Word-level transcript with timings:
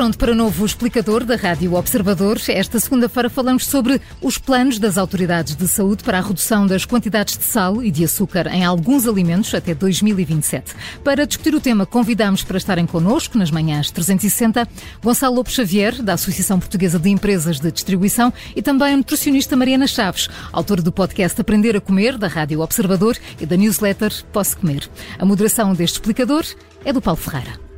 pronto 0.00 0.16
para 0.16 0.32
o 0.32 0.34
novo 0.34 0.64
explicador 0.64 1.24
da 1.24 1.36
Rádio 1.36 1.74
Observador. 1.74 2.40
Esta 2.48 2.80
segunda-feira 2.80 3.28
falamos 3.28 3.66
sobre 3.66 4.00
os 4.22 4.38
planos 4.38 4.78
das 4.78 4.96
autoridades 4.96 5.54
de 5.54 5.68
saúde 5.68 6.02
para 6.02 6.16
a 6.16 6.22
redução 6.22 6.66
das 6.66 6.86
quantidades 6.86 7.36
de 7.36 7.44
sal 7.44 7.82
e 7.82 7.90
de 7.90 8.02
açúcar 8.02 8.46
em 8.46 8.64
alguns 8.64 9.06
alimentos 9.06 9.54
até 9.54 9.74
2027. 9.74 10.74
Para 11.04 11.26
discutir 11.26 11.54
o 11.54 11.60
tema, 11.60 11.84
convidamos 11.84 12.42
para 12.42 12.56
estarem 12.56 12.86
connosco 12.86 13.36
nas 13.36 13.50
manhãs 13.50 13.90
360 13.90 14.66
Gonçalo 15.04 15.34
Lopes 15.34 15.52
Xavier, 15.52 16.02
da 16.02 16.14
Associação 16.14 16.58
Portuguesa 16.58 16.98
de 16.98 17.10
Empresas 17.10 17.60
de 17.60 17.70
Distribuição, 17.70 18.32
e 18.56 18.62
também 18.62 18.94
a 18.94 18.96
nutricionista 18.96 19.54
Mariana 19.54 19.86
Chaves, 19.86 20.30
autora 20.50 20.80
do 20.80 20.90
podcast 20.90 21.38
Aprender 21.38 21.76
a 21.76 21.80
Comer, 21.80 22.16
da 22.16 22.26
Rádio 22.26 22.62
Observador 22.62 23.18
e 23.38 23.44
da 23.44 23.54
newsletter 23.54 24.14
Posso 24.32 24.56
Comer. 24.56 24.88
A 25.18 25.26
moderação 25.26 25.74
deste 25.74 25.96
explicador 25.96 26.46
é 26.86 26.90
do 26.90 27.02
Paulo 27.02 27.20
Ferreira. 27.20 27.69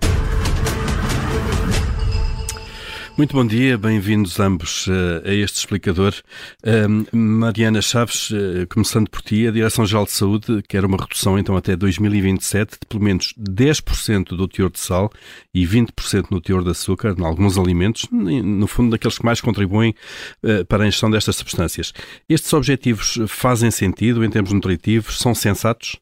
Muito 3.23 3.37
bom 3.37 3.47
dia, 3.47 3.79
bem-vindos 3.79 4.41
ambos 4.41 4.89
uh, 4.89 5.23
a 5.25 5.33
este 5.33 5.57
explicador. 5.57 6.13
Uh, 6.65 7.17
Mariana 7.17 7.81
Chaves, 7.81 8.31
uh, 8.31 8.67
começando 8.69 9.09
por 9.09 9.23
ti, 9.23 9.47
a 9.47 9.53
Direção-Geral 9.53 10.07
de 10.07 10.11
Saúde 10.11 10.61
quer 10.69 10.85
uma 10.85 10.97
redução 10.97 11.39
então 11.39 11.57
até 11.57 11.77
2027 11.77 12.73
de 12.81 12.87
pelo 12.89 13.01
menos 13.01 13.33
10% 13.39 14.31
do 14.37 14.49
teor 14.49 14.73
de 14.73 14.81
sal 14.81 15.09
e 15.55 15.65
20% 15.65 16.33
no 16.33 16.41
teor 16.41 16.65
de 16.65 16.71
açúcar 16.71 17.15
em 17.17 17.25
alguns 17.25 17.57
alimentos, 17.57 18.09
no 18.11 18.67
fundo 18.67 18.91
daqueles 18.91 19.19
que 19.19 19.25
mais 19.25 19.41
contribuem 19.41 19.95
eh, 20.43 20.65
para 20.65 20.83
a 20.83 20.89
ingestão 20.89 21.09
destas 21.09 21.37
substâncias. 21.37 21.93
Estes 22.29 22.53
objetivos 22.53 23.21
fazem 23.29 23.71
sentido 23.71 24.25
em 24.25 24.31
termos 24.31 24.53
nutritivos? 24.53 25.21
São 25.21 25.33
sensatos? 25.33 25.97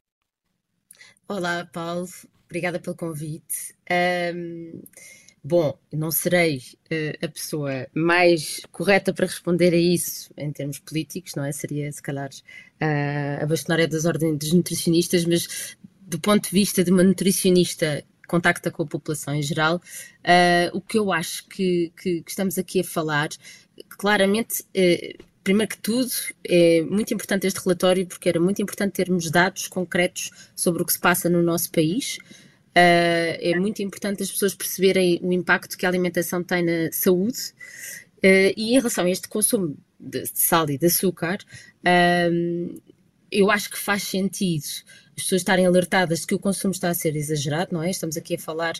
Olá, 1.28 1.68
Paulo. 1.70 2.08
Obrigada 2.46 2.80
pelo 2.80 2.96
convite. 2.96 3.74
Um 3.90 4.80
Bom, 5.42 5.78
não 5.90 6.10
serei 6.10 6.58
uh, 6.58 7.24
a 7.24 7.28
pessoa 7.28 7.86
mais 7.94 8.60
correta 8.70 9.12
para 9.12 9.24
responder 9.24 9.72
a 9.72 9.76
isso 9.76 10.30
em 10.36 10.52
termos 10.52 10.78
políticos, 10.78 11.34
não 11.34 11.44
é? 11.44 11.50
Seria, 11.50 11.90
se 11.90 12.02
calhar, 12.02 12.28
uh, 12.28 13.42
a 13.42 13.46
bastonária 13.46 13.88
das 13.88 14.04
ordens 14.04 14.36
dos 14.36 14.52
nutricionistas, 14.52 15.24
mas 15.24 15.76
do 16.02 16.20
ponto 16.20 16.44
de 16.44 16.50
vista 16.50 16.84
de 16.84 16.90
uma 16.90 17.02
nutricionista 17.02 18.04
que 18.22 18.28
contacta 18.28 18.70
com 18.70 18.82
a 18.82 18.86
população 18.86 19.34
em 19.34 19.42
geral, 19.42 19.76
uh, 19.76 20.76
o 20.76 20.80
que 20.80 20.98
eu 20.98 21.10
acho 21.10 21.48
que, 21.48 21.90
que, 21.96 22.20
que, 22.20 22.30
estamos 22.30 22.58
aqui 22.58 22.80
a 22.80 22.84
falar, 22.84 23.30
claramente, 23.88 24.62
primeiro 25.42 25.70
que 25.70 25.78
tudo, 25.78 26.10
é 26.46 26.82
muito 26.82 27.14
importante 27.14 27.46
este 27.46 27.60
relatório 27.60 28.06
porque 28.06 28.28
era 28.28 28.38
muito 28.38 28.60
importante 28.60 28.92
termos 28.92 29.30
dados 29.30 29.68
concretos 29.68 30.30
sobre 30.54 30.82
o 30.82 30.86
que 30.86 30.92
se 30.92 31.00
passa 31.00 31.30
no 31.30 31.42
nosso 31.42 31.70
país. 31.70 32.18
Uh, 32.70 33.34
é 33.40 33.58
muito 33.58 33.82
importante 33.82 34.22
as 34.22 34.30
pessoas 34.30 34.54
perceberem 34.54 35.18
o 35.22 35.32
impacto 35.32 35.76
que 35.76 35.84
a 35.84 35.88
alimentação 35.88 36.42
tem 36.42 36.64
na 36.64 36.92
saúde. 36.92 37.52
Uh, 38.18 38.54
e 38.56 38.74
em 38.74 38.78
relação 38.78 39.04
a 39.04 39.10
este 39.10 39.28
consumo 39.28 39.76
de, 39.98 40.22
de 40.22 40.38
sal 40.38 40.68
e 40.70 40.78
de 40.78 40.86
açúcar, 40.86 41.38
uh, 41.80 42.82
eu 43.30 43.50
acho 43.50 43.70
que 43.70 43.78
faz 43.78 44.04
sentido 44.04 44.64
as 45.16 45.24
pessoas 45.24 45.40
estarem 45.40 45.66
alertadas 45.66 46.20
de 46.20 46.26
que 46.26 46.34
o 46.34 46.38
consumo 46.38 46.72
está 46.72 46.88
a 46.90 46.94
ser 46.94 47.16
exagerado, 47.16 47.74
não 47.74 47.82
é? 47.82 47.90
Estamos 47.90 48.16
aqui 48.16 48.34
a 48.34 48.38
falar 48.38 48.74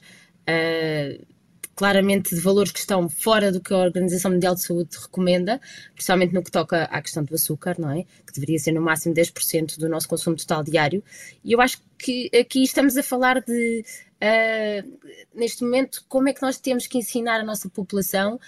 claramente 1.81 2.35
de 2.35 2.41
valores 2.43 2.71
que 2.71 2.79
estão 2.79 3.09
fora 3.09 3.51
do 3.51 3.59
que 3.59 3.73
a 3.73 3.79
Organização 3.79 4.31
Mundial 4.31 4.55
de 4.55 4.61
Saúde 4.61 4.91
recomenda, 5.01 5.59
principalmente 5.95 6.35
no 6.35 6.43
que 6.43 6.51
toca 6.51 6.83
à 6.83 7.01
questão 7.01 7.25
do 7.25 7.35
açúcar, 7.35 7.77
não 7.79 7.91
é? 7.91 8.03
Que 8.27 8.35
deveria 8.35 8.59
ser 8.59 8.73
no 8.73 8.83
máximo 8.83 9.15
10% 9.15 9.79
do 9.79 9.89
nosso 9.89 10.07
consumo 10.07 10.37
total 10.37 10.63
diário. 10.63 11.03
E 11.43 11.53
eu 11.53 11.59
acho 11.59 11.79
que 11.97 12.31
aqui 12.39 12.63
estamos 12.63 12.99
a 12.99 13.03
falar 13.03 13.41
de, 13.41 13.83
uh, 14.23 15.09
neste 15.35 15.65
momento, 15.65 16.05
como 16.07 16.29
é 16.29 16.35
que 16.35 16.43
nós 16.43 16.59
temos 16.59 16.87
que 16.87 16.99
ensinar 16.99 17.41
a 17.41 17.45
nossa 17.45 17.67
população 17.71 18.39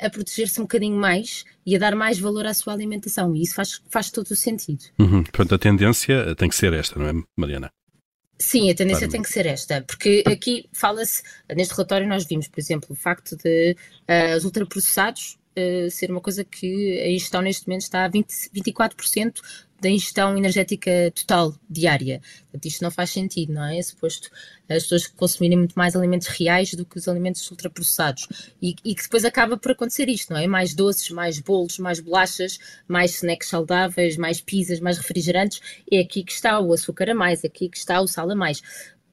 a 0.00 0.08
proteger-se 0.08 0.58
um 0.58 0.64
bocadinho 0.64 0.96
mais 0.96 1.44
e 1.66 1.76
a 1.76 1.78
dar 1.78 1.94
mais 1.94 2.18
valor 2.18 2.46
à 2.46 2.54
sua 2.54 2.72
alimentação. 2.72 3.36
E 3.36 3.42
isso 3.42 3.54
faz, 3.54 3.82
faz 3.90 4.10
todo 4.10 4.30
o 4.30 4.36
sentido. 4.36 4.82
Uhum. 4.98 5.24
Portanto, 5.24 5.54
a 5.56 5.58
tendência 5.58 6.34
tem 6.36 6.48
que 6.48 6.56
ser 6.56 6.72
esta, 6.72 6.98
não 6.98 7.06
é, 7.06 7.12
Mariana? 7.36 7.70
Sim, 8.40 8.70
a 8.70 8.74
tendência 8.74 9.00
claro. 9.00 9.12
tem 9.12 9.22
que 9.22 9.30
ser 9.30 9.46
esta, 9.46 9.82
porque 9.82 10.22
aqui 10.26 10.68
fala-se, 10.72 11.22
neste 11.56 11.74
relatório 11.74 12.06
nós 12.06 12.24
vimos, 12.24 12.46
por 12.46 12.60
exemplo, 12.60 12.88
o 12.90 12.94
facto 12.94 13.36
de 13.36 13.76
uh, 14.08 14.36
os 14.36 14.44
ultraprocessados 14.44 15.38
uh, 15.56 15.90
ser 15.90 16.10
uma 16.10 16.20
coisa 16.20 16.44
que 16.44 17.00
a 17.00 17.08
ingestão 17.08 17.42
neste 17.42 17.66
momento 17.66 17.82
está 17.82 18.04
a 18.04 18.08
20, 18.08 18.28
24% 18.54 19.40
da 19.80 19.88
ingestão 19.88 20.36
energética 20.36 21.12
total 21.14 21.54
diária. 21.68 22.20
Portanto, 22.42 22.66
isto 22.66 22.82
não 22.82 22.90
faz 22.90 23.10
sentido, 23.10 23.52
não 23.52 23.64
é? 23.64 23.78
É 23.78 23.82
suposto 23.82 24.30
as 24.68 24.82
pessoas 24.82 25.06
consumirem 25.06 25.56
muito 25.56 25.74
mais 25.74 25.96
alimentos 25.96 26.26
reais 26.28 26.74
do 26.74 26.84
que 26.84 26.98
os 26.98 27.08
alimentos 27.08 27.48
ultraprocessados. 27.50 28.28
E, 28.60 28.74
e 28.84 28.94
que 28.94 29.02
depois 29.02 29.24
acaba 29.24 29.56
por 29.56 29.72
acontecer 29.72 30.08
isto, 30.08 30.32
não 30.32 30.40
é? 30.40 30.46
Mais 30.46 30.74
doces, 30.74 31.10
mais 31.10 31.38
bolos, 31.38 31.78
mais 31.78 32.00
bolachas, 32.00 32.58
mais 32.86 33.14
snacks 33.14 33.48
saudáveis, 33.48 34.16
mais 34.16 34.40
pizzas, 34.40 34.80
mais 34.80 34.98
refrigerantes. 34.98 35.60
É 35.90 36.00
aqui 36.00 36.22
que 36.22 36.32
está 36.32 36.60
o 36.60 36.72
açúcar 36.72 37.10
a 37.10 37.14
mais, 37.14 37.44
é 37.44 37.46
aqui 37.46 37.68
que 37.68 37.78
está 37.78 38.00
o 38.00 38.06
sal 38.06 38.30
a 38.30 38.34
mais 38.34 38.62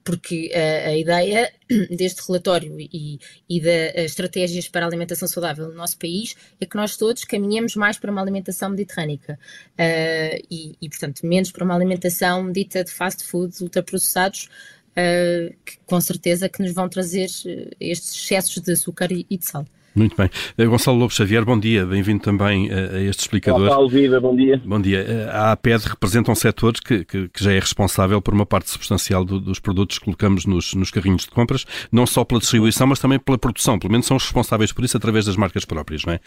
porque 0.05 0.51
a, 0.53 0.89
a 0.89 0.97
ideia 0.97 1.51
deste 1.89 2.21
relatório 2.25 2.79
e, 2.79 3.19
e 3.49 3.59
das 3.59 4.11
estratégias 4.11 4.69
para 4.69 4.85
a 4.85 4.87
alimentação 4.87 5.27
saudável 5.27 5.67
no 5.67 5.73
nosso 5.73 5.97
país 5.97 6.35
é 6.61 6.65
que 6.65 6.77
nós 6.77 6.95
todos 6.95 7.25
caminhemos 7.25 7.75
mais 7.75 7.97
para 7.97 8.11
uma 8.11 8.21
alimentação 8.21 8.69
mediterrânica 8.69 9.37
uh, 9.73 10.45
e, 10.49 10.77
e, 10.79 10.87
portanto, 10.87 11.25
menos 11.25 11.51
para 11.51 11.65
uma 11.65 11.75
alimentação 11.75 12.51
dita 12.51 12.83
de 12.83 12.91
fast 12.91 13.23
food, 13.23 13.55
ultraprocessados, 13.63 14.47
uh, 14.91 15.53
que 15.65 15.77
com 15.87 15.99
certeza 15.99 16.47
que 16.47 16.61
nos 16.61 16.71
vão 16.71 16.87
trazer 16.87 17.27
eh, 17.47 17.71
estes 17.79 18.13
excessos 18.13 18.61
de 18.61 18.71
açúcar 18.71 19.11
e, 19.11 19.25
e 19.27 19.37
de 19.37 19.45
sal. 19.45 19.65
Muito 19.95 20.13
bem. 20.17 20.29
Eh, 20.57 20.65
Gonçalo 20.65 20.97
Lobo 20.97 21.13
Xavier, 21.13 21.45
bom 21.45 21.57
dia. 21.57 21.85
Bem-vindo 21.85 22.21
também 22.21 22.69
eh, 22.69 22.97
a 22.97 23.01
este 23.01 23.21
explicador. 23.21 23.61
Olá, 23.61 23.69
Paulo 23.69 23.87
Viva, 23.87 24.19
bom 24.19 24.35
dia. 24.35 24.61
Bom 24.65 24.81
dia. 24.81 24.99
Eh, 24.99 25.29
a 25.31 25.53
APED 25.53 25.87
representa 25.87 26.29
um 26.29 26.35
setor 26.35 26.73
que, 26.73 27.05
que, 27.05 27.29
que, 27.29 27.41
já 27.41 27.53
é 27.53 27.59
responsável 27.59 28.21
por 28.21 28.33
uma 28.33 28.45
parte 28.45 28.69
substancial 28.69 29.23
do, 29.23 29.39
dos 29.39 29.57
produtos 29.57 29.97
que 29.97 30.03
colocamos 30.03 30.45
nos, 30.45 30.73
nos, 30.73 30.91
carrinhos 30.91 31.21
de 31.21 31.29
compras, 31.29 31.65
não 31.89 32.05
só 32.05 32.25
pela 32.25 32.41
distribuição, 32.41 32.85
mas 32.87 32.99
também 32.99 33.17
pela 33.17 33.37
produção. 33.37 33.79
Pelo 33.79 33.89
menos 33.89 34.05
são 34.05 34.17
os 34.17 34.23
responsáveis 34.23 34.73
por 34.73 34.83
isso 34.83 34.97
através 34.97 35.27
das 35.27 35.37
marcas 35.37 35.63
próprias, 35.63 36.03
não 36.03 36.13
é? 36.13 36.19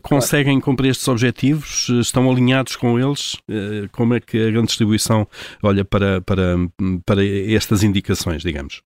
Conseguem 0.00 0.60
cumprir 0.60 0.90
estes 0.90 1.08
objetivos? 1.08 1.88
Estão 2.00 2.30
alinhados 2.30 2.76
com 2.76 2.98
eles? 2.98 3.36
Como 3.90 4.14
é 4.14 4.20
que 4.20 4.38
a 4.38 4.50
grande 4.50 4.68
distribuição 4.68 5.26
olha 5.62 5.84
para, 5.84 6.20
para, 6.20 6.56
para 7.04 7.26
estas 7.26 7.82
indicações, 7.82 8.42
digamos? 8.42 8.82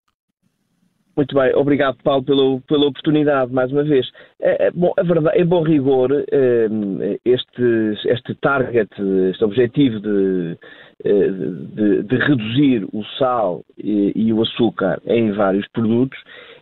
Muito 1.18 1.34
bem, 1.34 1.52
obrigado 1.56 1.96
Paulo 2.04 2.22
pela, 2.22 2.60
pela 2.60 2.86
oportunidade 2.86 3.52
mais 3.52 3.72
uma 3.72 3.82
vez. 3.82 4.08
É, 4.40 4.68
é 4.68 4.70
bom, 4.70 4.94
a 4.96 5.02
verdade, 5.02 5.36
em 5.36 5.44
bom 5.44 5.64
rigor, 5.64 6.12
é, 6.12 6.68
este, 7.24 8.08
este 8.08 8.36
target, 8.36 8.88
este 9.28 9.42
objetivo 9.42 9.98
de, 9.98 10.56
é, 11.04 11.28
de, 11.28 12.02
de 12.04 12.16
reduzir 12.18 12.86
o 12.92 13.02
sal 13.18 13.64
e, 13.76 14.12
e, 14.14 14.32
o 14.32 14.42
açúcar 14.42 15.02
em 15.06 15.32
vários 15.32 15.66
produtos 15.72 16.16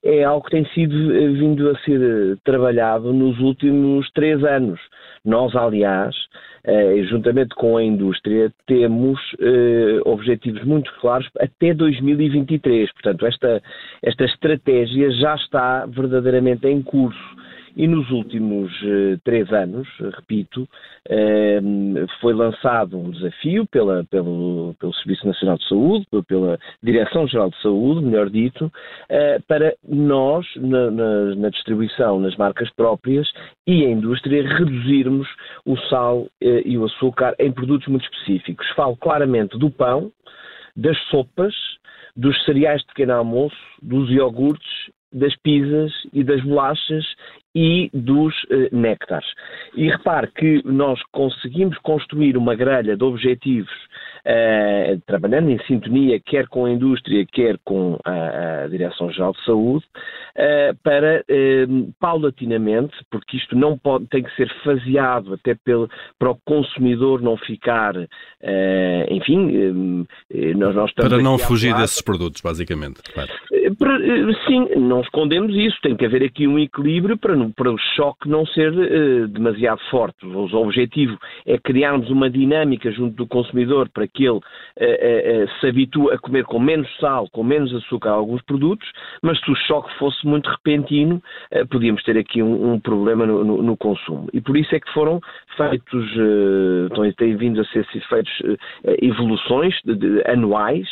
é 0.06 0.24
algo 0.24 0.44
que 0.44 0.52
tem 0.52 0.64
sido 0.66 1.14
eh, 1.14 1.28
vindo 1.28 1.68
a 1.68 1.78
ser 1.80 2.00
eh, 2.00 2.36
trabalhado 2.44 3.12
nos 3.12 3.38
últimos 3.40 4.10
três 4.12 4.42
anos. 4.44 4.80
Nós, 5.24 5.54
aliás, 5.56 6.14
eh, 6.64 7.02
juntamente 7.08 7.54
com 7.54 7.76
a 7.76 7.82
indústria, 7.82 8.52
temos 8.66 9.18
objetivos 10.04 10.62
muito 10.64 10.92
claros 11.00 11.28
até 11.38 11.74
2023. 11.74 12.92
Portanto, 12.92 13.26
esta, 13.26 13.62
esta 14.02 14.24
estratégia 14.24 15.10
já 15.10 15.34
está 15.34 15.86
verdadeiramente 15.86 16.66
em 16.66 16.82
curso 16.82 17.35
e 17.76 17.86
nos 17.86 18.10
últimos 18.10 18.72
uh, 18.82 19.20
três 19.22 19.52
anos, 19.52 19.86
repito, 20.00 20.62
uh, 20.62 22.06
foi 22.22 22.32
lançado 22.32 22.98
um 22.98 23.10
desafio 23.10 23.66
pela, 23.66 24.02
pelo, 24.04 24.74
pelo 24.80 24.94
Serviço 24.94 25.26
Nacional 25.26 25.58
de 25.58 25.68
Saúde, 25.68 26.06
pela 26.26 26.58
Direção-Geral 26.82 27.50
de 27.50 27.60
Saúde, 27.60 28.06
melhor 28.06 28.30
dito, 28.30 28.64
uh, 28.64 29.42
para 29.46 29.74
nós, 29.86 30.46
na, 30.56 30.90
na, 30.90 31.34
na, 31.34 31.48
distribuição, 31.50 32.18
nas 32.18 32.34
marcas 32.36 32.70
próprias 32.70 33.30
e 33.66 33.84
a 33.84 33.90
indústria, 33.90 34.42
reduzirmos 34.56 35.28
o 35.66 35.76
sal 35.88 36.26
e 36.40 36.78
o 36.78 36.84
açúcar 36.84 37.34
em 37.38 37.52
produtos 37.52 37.88
muito 37.88 38.04
específicos. 38.04 38.66
Falo 38.70 38.96
claramente 38.96 39.58
do 39.58 39.70
pão, 39.70 40.10
das 40.74 40.96
sopas, 41.08 41.54
dos 42.16 42.42
cereais 42.44 42.80
de 42.80 42.86
pequeno 42.86 43.12
almoço, 43.14 43.56
dos 43.82 44.08
iogurtes 44.10 44.90
das 45.16 45.34
pizzas 45.36 45.92
e 46.12 46.22
das 46.22 46.40
bolachas 46.42 47.04
e 47.54 47.90
dos 47.92 48.34
uh, 48.44 48.68
néctares. 48.70 49.26
E 49.74 49.88
repare 49.88 50.28
que 50.28 50.62
nós 50.64 51.02
conseguimos 51.10 51.76
construir 51.78 52.36
uma 52.36 52.54
grelha 52.54 52.96
de 52.96 53.02
objetivos 53.02 53.72
uh, 54.26 55.00
trabalhando 55.06 55.50
em 55.50 55.58
sintonia 55.66 56.20
quer 56.20 56.48
com 56.48 56.64
a 56.64 56.70
indústria, 56.70 57.24
quer 57.32 57.58
com 57.64 57.98
a, 58.04 58.64
a 58.64 58.68
Direção-Geral 58.68 59.32
de 59.32 59.44
Saúde, 59.44 59.84
uh, 60.36 60.76
para 60.82 61.22
uh, 61.30 61.92
paulatinamente, 62.00 62.94
porque 63.10 63.36
isto 63.36 63.56
não 63.56 63.78
pode, 63.78 64.06
tem 64.06 64.22
que 64.22 64.34
ser 64.34 64.52
faseado 64.64 65.34
até 65.34 65.54
pelo, 65.54 65.88
para 66.18 66.30
o 66.30 66.38
consumidor 66.44 67.22
não 67.22 67.36
ficar, 67.36 67.94
enfim, 69.08 70.06
nós, 70.56 70.74
nós 70.74 70.92
Para 70.92 71.18
não 71.18 71.38
fugir 71.38 71.74
desses 71.74 72.00
produtos, 72.00 72.40
basicamente. 72.40 73.02
Claro. 73.12 73.30
Para, 73.78 73.98
sim, 74.46 74.68
não 74.76 75.00
escondemos 75.00 75.54
isso, 75.54 75.76
tem 75.82 75.96
que 75.96 76.04
haver 76.04 76.22
aqui 76.22 76.46
um 76.46 76.58
equilíbrio 76.58 77.18
para, 77.18 77.34
para 77.54 77.70
o 77.70 77.78
choque 77.94 78.28
não 78.28 78.46
ser 78.46 78.72
demasiado 79.28 79.80
forte. 79.90 80.24
O 80.24 80.56
objetivo 80.56 81.18
é 81.44 81.58
criarmos 81.58 82.08
uma 82.10 82.30
dinâmica 82.30 82.90
junto 82.90 83.16
do 83.16 83.26
consumidor 83.26 83.88
para 83.92 84.06
que 84.06 84.15
ele 84.24 84.38
uh, 84.38 84.38
uh, 84.38 85.60
se 85.60 85.66
habitua 85.68 86.14
a 86.14 86.18
comer 86.18 86.44
com 86.44 86.58
menos 86.58 86.88
sal, 86.98 87.28
com 87.30 87.42
menos 87.42 87.74
açúcar 87.74 88.10
alguns 88.10 88.42
produtos, 88.42 88.88
mas 89.22 89.38
se 89.40 89.50
o 89.50 89.54
choque 89.54 89.92
fosse 89.98 90.26
muito 90.26 90.48
repentino, 90.48 91.22
uh, 91.52 91.66
podíamos 91.68 92.02
ter 92.02 92.16
aqui 92.16 92.42
um, 92.42 92.72
um 92.72 92.80
problema 92.80 93.26
no, 93.26 93.44
no, 93.44 93.62
no, 93.62 93.76
consumo. 93.76 94.28
E 94.32 94.40
por 94.40 94.56
isso 94.56 94.74
é 94.74 94.80
que 94.80 94.92
foram 94.92 95.20
feitos, 95.56 96.16
uh, 96.16 97.12
têm 97.16 97.36
vindo 97.36 97.60
a 97.60 97.64
ser 97.66 97.84
feitos 98.08 98.32
evoluções 99.02 99.74
de, 99.84 99.94
de, 99.94 100.22
anuais 100.30 100.88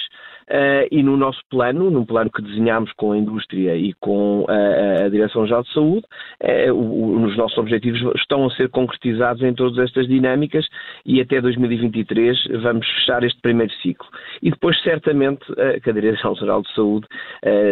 Uh, 0.50 0.84
e 0.90 1.02
no 1.02 1.16
nosso 1.16 1.40
plano, 1.48 1.90
num 1.90 2.04
plano 2.04 2.30
que 2.30 2.42
desenhámos 2.42 2.92
com 2.92 3.12
a 3.12 3.16
indústria 3.16 3.74
e 3.76 3.94
com 3.94 4.44
a, 4.46 5.06
a 5.06 5.08
Direção-Geral 5.08 5.62
de 5.62 5.72
Saúde, 5.72 6.04
uh, 6.42 6.74
o, 6.74 7.24
os 7.24 7.34
nossos 7.34 7.56
objetivos 7.56 8.00
estão 8.14 8.44
a 8.44 8.50
ser 8.50 8.68
concretizados 8.68 9.42
em 9.42 9.54
todas 9.54 9.78
estas 9.78 10.06
dinâmicas 10.06 10.66
e 11.06 11.18
até 11.18 11.40
2023 11.40 12.36
vamos 12.62 12.86
fechar 12.86 13.24
este 13.24 13.40
primeiro 13.40 13.72
ciclo. 13.80 14.06
E 14.42 14.50
depois, 14.50 14.78
certamente, 14.82 15.50
uh, 15.52 15.80
que 15.82 15.88
a 15.88 15.92
Direção-Geral 15.94 16.60
de 16.60 16.74
Saúde, 16.74 17.06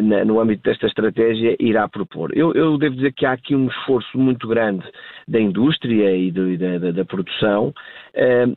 na, 0.02 0.24
no 0.24 0.40
âmbito 0.40 0.62
desta 0.62 0.86
estratégia, 0.86 1.56
irá 1.58 1.88
propor. 1.88 2.30
Eu, 2.34 2.52
eu, 2.54 2.78
devo 2.78 2.96
dizer 2.96 3.12
que 3.12 3.26
há 3.26 3.32
aqui 3.32 3.54
um 3.54 3.66
esforço 3.66 4.18
muito 4.18 4.46
grande 4.48 4.84
da 5.28 5.40
indústria 5.40 6.16
e, 6.16 6.30
do, 6.30 6.48
e 6.48 6.56
da, 6.56 6.78
da, 6.78 6.90
da, 6.90 7.04
produção, 7.04 7.72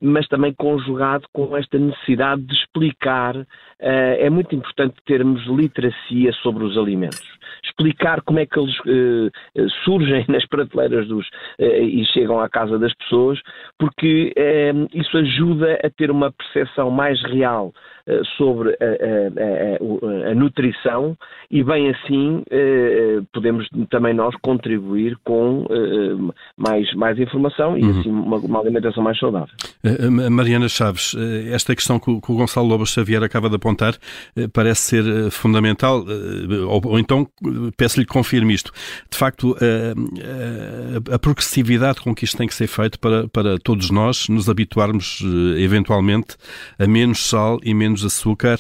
mas 0.02 0.28
também 0.28 0.54
conjugado 0.54 1.26
com 1.32 1.56
esta 1.56 1.78
necessidade 1.78 2.42
de 2.44 2.54
explicar 2.54 3.36
é 4.20 4.30
muito 4.30 4.56
importante 4.56 4.96
termos 5.06 5.46
literacia 5.48 6.32
sobre 6.42 6.64
os 6.64 6.78
alimentos. 6.78 7.24
Explicar 7.64 8.22
como 8.22 8.40
é 8.40 8.46
que 8.46 8.60
eles 8.60 8.76
uh, 8.80 9.70
surgem 9.84 10.26
nas 10.30 10.46
prateleiras 10.48 11.08
dos, 11.08 11.28
e 11.60 12.06
chegam 12.14 12.40
à 12.40 12.50
casa 12.50 12.78
das 12.78 12.94
pessoas, 12.96 13.40
porque 13.78 14.34
isso 14.94 15.18
ajuda 15.18 15.80
a 15.84 15.90
ter 15.90 16.12
uma 16.12 16.32
percepção 16.32 16.90
mais 16.90 17.22
real 17.24 17.74
eh, 18.08 18.22
sobre 18.38 18.70
a, 18.70 18.86
a, 18.86 20.28
a, 20.28 20.32
a, 20.32 20.36
nutrição 20.36 21.18
e, 21.50 21.64
bem 21.64 21.90
assim, 21.90 22.44
eh, 22.52 23.20
podemos 23.34 23.68
também 23.90 24.14
nós 24.14 24.36
contribuir 24.44 25.18
com 25.24 25.66
eh, 25.68 26.34
mais, 26.56 26.94
mais 26.94 27.18
informação 27.18 27.76
e, 27.76 27.84
uhum. 27.84 28.00
assim, 28.00 28.12
uma, 28.12 28.38
uma, 28.38 28.60
alimentação 28.60 29.02
mais 29.02 29.18
saudável. 29.18 29.50
Mariana 30.30 30.70
Chaves, 30.70 31.16
esta 31.52 31.76
questão 31.76 32.00
que 32.00 32.12
o, 32.12 32.22
que 32.22 32.32
o 32.32 32.36
Gonçalo 32.36 32.68
Lobo 32.68 32.86
Xavier 32.86 33.24
acaba 33.24 33.50
de 33.50 33.56
apontar 33.56 33.95
parece 34.54 34.82
ser 34.82 35.32
fundamental, 35.32 36.06
ou, 36.68 36.82
ou 36.86 37.00
então 37.00 37.28
peço-lhe 37.78 38.06
que 38.06 38.12
confirme 38.12 38.54
isto. 38.54 38.72
De 39.10 39.18
facto, 39.18 39.56
a, 41.12 41.20
progressividade 41.20 42.02
com 42.02 42.14
que 42.14 42.26
isto 42.26 42.38
tem 42.38 42.48
que 42.48 42.54
ser 42.54 42.68
feito 42.68 43.00
para, 43.00 43.28
para 43.28 43.58
todos 43.60 43.90
nós 43.90 44.30
nos 44.30 44.50
habituarmos, 44.50 45.22
eventualmente, 45.58 46.36
a 46.78 46.88
menos 46.88 47.28
sal 47.28 47.60
e 47.64 47.74
menos 47.74 48.04
açúcar 48.06 48.60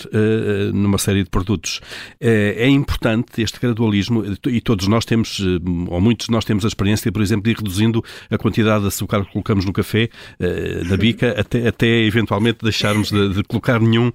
numa 0.73 0.97
série 0.97 1.23
de 1.23 1.29
produtos. 1.29 1.81
Uh, 2.21 2.55
é 2.55 2.67
importante 2.67 3.41
este 3.41 3.59
gradualismo 3.59 4.23
e 4.47 4.61
todos 4.61 4.87
nós 4.87 5.05
temos, 5.05 5.39
ou 5.87 6.01
muitos 6.01 6.27
de 6.27 6.31
nós 6.31 6.45
temos 6.45 6.65
a 6.65 6.67
experiência, 6.67 7.11
por 7.11 7.21
exemplo, 7.21 7.43
de 7.43 7.51
ir 7.51 7.57
reduzindo 7.57 8.03
a 8.29 8.37
quantidade 8.37 8.81
de 8.81 8.87
açúcar 8.87 9.25
que 9.25 9.31
colocamos 9.31 9.65
no 9.65 9.73
café, 9.73 10.09
na 10.87 10.97
bica, 10.97 11.39
até, 11.39 11.67
até 11.67 11.87
eventualmente 12.03 12.59
deixarmos 12.61 13.11
de, 13.11 13.33
de 13.33 13.43
colocar 13.43 13.79
nenhum 13.79 14.11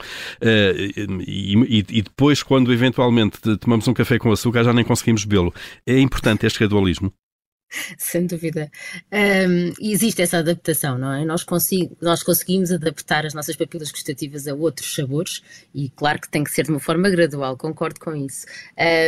e, 1.26 1.84
e, 1.88 2.02
depois, 2.02 2.42
quando 2.42 2.72
eventualmente 2.72 3.38
tomamos 3.58 3.86
um 3.88 3.94
café 3.94 4.18
com 4.18 4.30
açúcar, 4.30 4.64
já 4.64 4.72
nem 4.72 4.84
conseguimos 4.84 5.24
bebê-lo. 5.24 5.52
É 5.86 5.98
importante 5.98 6.46
este 6.46 6.58
gradualismo. 6.60 7.12
Sem 7.98 8.26
dúvida. 8.26 8.70
Um, 9.12 9.72
existe 9.80 10.22
essa 10.22 10.38
adaptação, 10.38 10.98
não 10.98 11.12
é? 11.12 11.24
Nós, 11.24 11.44
consigo, 11.44 11.96
nós 12.00 12.22
conseguimos 12.22 12.72
adaptar 12.72 13.24
as 13.24 13.34
nossas 13.34 13.56
papilas 13.56 13.90
gustativas 13.90 14.46
a 14.46 14.54
outros 14.54 14.94
sabores 14.94 15.42
e, 15.74 15.88
claro, 15.90 16.20
que 16.20 16.28
tem 16.28 16.42
que 16.42 16.50
ser 16.50 16.64
de 16.64 16.70
uma 16.70 16.80
forma 16.80 17.08
gradual, 17.08 17.56
concordo 17.56 18.00
com 18.00 18.14
isso. 18.14 18.46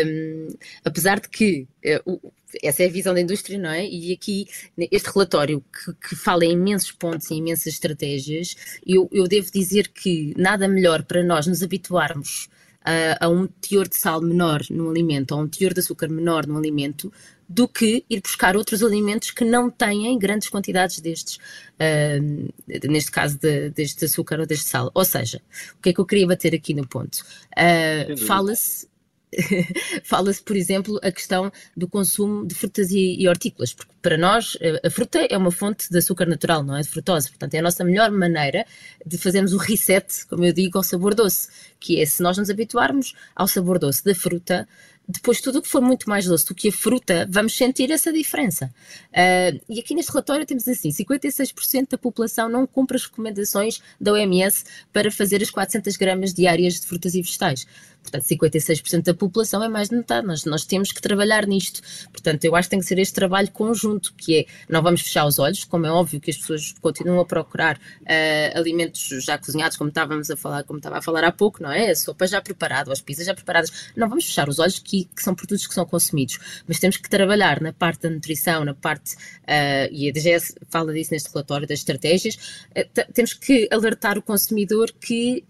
Um, 0.07 0.49
apesar 0.85 1.21
de 1.21 1.29
que 1.29 1.67
uh, 2.07 2.33
essa 2.63 2.83
é 2.83 2.87
a 2.87 2.91
visão 2.91 3.15
da 3.15 3.21
indústria, 3.21 3.59
não 3.59 3.71
é? 3.71 3.87
E 3.87 4.13
aqui, 4.13 4.47
este 4.91 5.11
relatório 5.11 5.63
que, 5.63 6.09
que 6.09 6.17
fala 6.17 6.45
em 6.45 6.53
imensos 6.53 6.93
pontos 6.93 7.31
e 7.31 7.35
imensas 7.35 7.75
estratégias, 7.75 8.57
eu, 8.87 9.09
eu 9.13 9.27
devo 9.27 9.51
dizer 9.51 9.89
que 9.89 10.35
nada 10.37 10.69
melhor 10.69 11.03
para 11.05 11.23
nós 11.23 11.47
nos 11.47 11.63
habituarmos 11.63 12.49
a, 12.85 13.27
a, 13.27 13.29
um 13.29 13.47
teor 13.47 13.89
de 13.89 13.97
sal 13.97 14.21
menor 14.21 14.63
no 14.71 14.91
alimento, 14.91 15.35
ou 15.35 15.43
um 15.43 15.49
teor 15.49 15.73
de 15.73 15.81
açúcar 15.81 16.09
menor 16.09 16.47
no 16.47 16.59
alimento, 16.59 17.13
do 17.55 17.69
que 17.69 18.05
ir 18.09 18.21
buscar 18.21 18.57
outros 18.57 18.83
alimentos 18.83 19.31
que 19.31 19.45
não 19.45 19.71
têm 19.71 20.19
grandes 20.19 20.49
quantidades 20.49 21.01
destes, 21.01 21.37
uh, 21.37 22.89
neste 22.89 23.11
caso 23.11 23.39
de, 23.39 23.71
deste 23.71 24.05
açúcar 24.05 24.41
ou 24.41 24.47
deste 24.47 24.69
sal. 24.69 24.91
Ou 24.95 25.05
seja, 25.05 25.41
o 25.79 25.83
que 25.83 25.91
é 25.91 25.93
que 25.93 26.01
eu 26.01 26.07
queria 26.07 26.27
bater 26.27 26.55
aqui 26.55 26.73
no 26.75 26.87
ponto? 26.87 27.25
Uh, 27.57 28.17
Fala-se 28.27 28.91
Fala-se, 30.05 30.43
por 30.43 30.57
exemplo, 30.57 31.01
a 31.03 31.11
questão 31.11 31.51
do 31.77 31.89
consumo 31.89 32.47
de 32.47 32.55
frutas 32.55 32.91
e, 32.91 33.17
e, 33.19 33.29
hortícolas, 33.29 33.73
porque 33.73 33.93
para 34.03 34.19
nós 34.19 34.59
a 34.85 34.91
fruta 34.91 35.27
é 35.31 35.37
uma 35.39 35.51
fonte 35.51 35.89
de 35.91 35.99
açúcar 35.99 36.27
natural, 36.27 36.63
não 36.63 36.77
é 36.77 36.83
de 36.83 36.89
frutose, 36.89 37.31
portanto 37.31 37.55
é 37.55 37.59
a 37.59 37.63
nossa 37.63 37.83
melhor 37.83 38.11
maneira 38.11 38.67
de 39.07 39.17
fazermos 39.17 39.53
o 39.53 39.57
reset, 39.57 40.27
como 40.27 40.45
eu 40.45 40.53
digo, 40.53 40.77
ao 40.77 40.85
sabor 40.85 41.15
doce, 41.15 41.49
que 41.81 42.01
é 42.01 42.05
se 42.05 42.23
nós 42.23 42.37
nos 42.37 42.51
habituarmos 42.51 43.15
ao 43.35 43.49
sabor 43.49 43.79
doce 43.79 44.05
da 44.05 44.15
fruta, 44.15 44.69
depois 45.13 45.41
tudo 45.41 45.59
o 45.59 45.63
que 45.63 45.69
for 45.69 45.81
muito 45.81 46.09
mais 46.09 46.25
doce 46.27 46.47
do 46.47 46.55
que 46.55 46.69
a 46.69 46.73
fruta, 46.73 47.27
vamos 47.31 47.57
sentir 47.57 47.91
essa 47.91 48.13
diferença. 48.13 48.73
Uh, 49.11 49.61
e 49.69 49.79
aqui 49.79 49.95
neste 49.95 50.11
relatório 50.11 50.47
temos 50.47 50.67
assim, 50.67 50.91
56% 50.91 51.91
da 51.91 51.99
população 51.99 52.49
não 52.49 52.67
cumpre 52.67 52.97
as 52.97 53.05
recomendações 53.05 53.81
da 54.01 54.13
OMS 54.13 54.65
para 54.93 55.11
fazer 55.11 55.43
as 55.43 55.51
400 55.51 55.97
gramas 55.97 56.33
diárias 56.33 56.81
de 56.81 56.87
frutas 56.87 57.15
e 57.15 57.23
vegetais. 57.23 57.67
Portanto, 58.03 58.25
56% 58.25 59.03
da 59.05 59.15
população 59.15 59.63
é 59.63 59.69
mais 59.69 59.89
de 59.89 59.97
metade. 59.97 60.27
Nós, 60.27 60.45
nós 60.45 60.65
temos 60.65 60.91
que 60.93 61.01
trabalhar 61.01 61.47
nisto. 61.47 61.81
Portanto, 62.11 62.45
eu 62.45 62.55
acho 62.57 62.67
que 62.67 62.71
tem 62.71 62.81
que 62.81 62.87
ser 62.87 62.99
este 62.99 63.15
trabalho 63.15 63.51
conjunto, 63.51 64.13
que 64.17 64.41
é, 64.41 64.47
não 64.69 64.83
vamos 64.83 65.03
fechar 65.03 65.25
os 65.25 65.39
olhos, 65.39 65.65
como 65.65 65.87
é 65.87 65.91
óbvio 65.91 66.21
que 66.21 66.31
as 66.31 66.37
pessoas 66.37 66.75
continuam 66.81 67.21
a 67.21 67.25
procurar 67.25 67.77
uh, 67.77 68.59
alimentos 68.59 69.09
já 69.25 69.39
cozinhados, 69.39 69.77
como 69.77 69.89
estávamos 69.89 70.31
a 70.31 70.37
falar, 70.37 70.65
como 70.65 70.79
estava 70.79 70.99
a 70.99 71.03
falar 71.03 71.25
há 71.25 71.33
pouco, 71.33 71.63
não 71.63 71.71
é? 71.71 71.91
A 71.91 71.97
sopa 71.97 72.27
já 72.27 72.41
preparada, 72.41 72.93
as 72.93 73.01
pizzas 73.01 73.27
já 73.27 73.35
preparadas. 73.35 73.93
Não 73.97 74.09
vamos 74.09 74.25
fechar 74.25 74.49
os 74.49 74.59
olhos 74.59 74.79
que, 74.79 75.02
que 75.05 75.23
são 75.23 75.35
produtos 75.35 75.67
que 75.67 75.75
são 75.75 75.85
consumidos, 75.85 76.39
mas 76.67 76.79
temos 76.79 76.97
que 76.97 77.09
trabalhar 77.09 77.61
na 77.61 77.73
parte 77.73 78.03
da 78.03 78.11
nutrição, 78.11 78.65
na 78.65 78.75
parte, 78.75 79.15
uh, 79.15 79.89
e 79.91 80.09
a 80.09 80.13
DGS 80.13 80.55
fala 80.69 80.93
disso 80.93 81.13
neste 81.13 81.31
relatório 81.31 81.67
das 81.67 81.81
estratégias, 81.81 82.35
uh, 82.71 83.13
temos 83.13 83.35
que 83.35 83.69
alertar 83.71 84.19
o 84.19 84.23
consumidor 84.23 84.93
que 84.93 85.45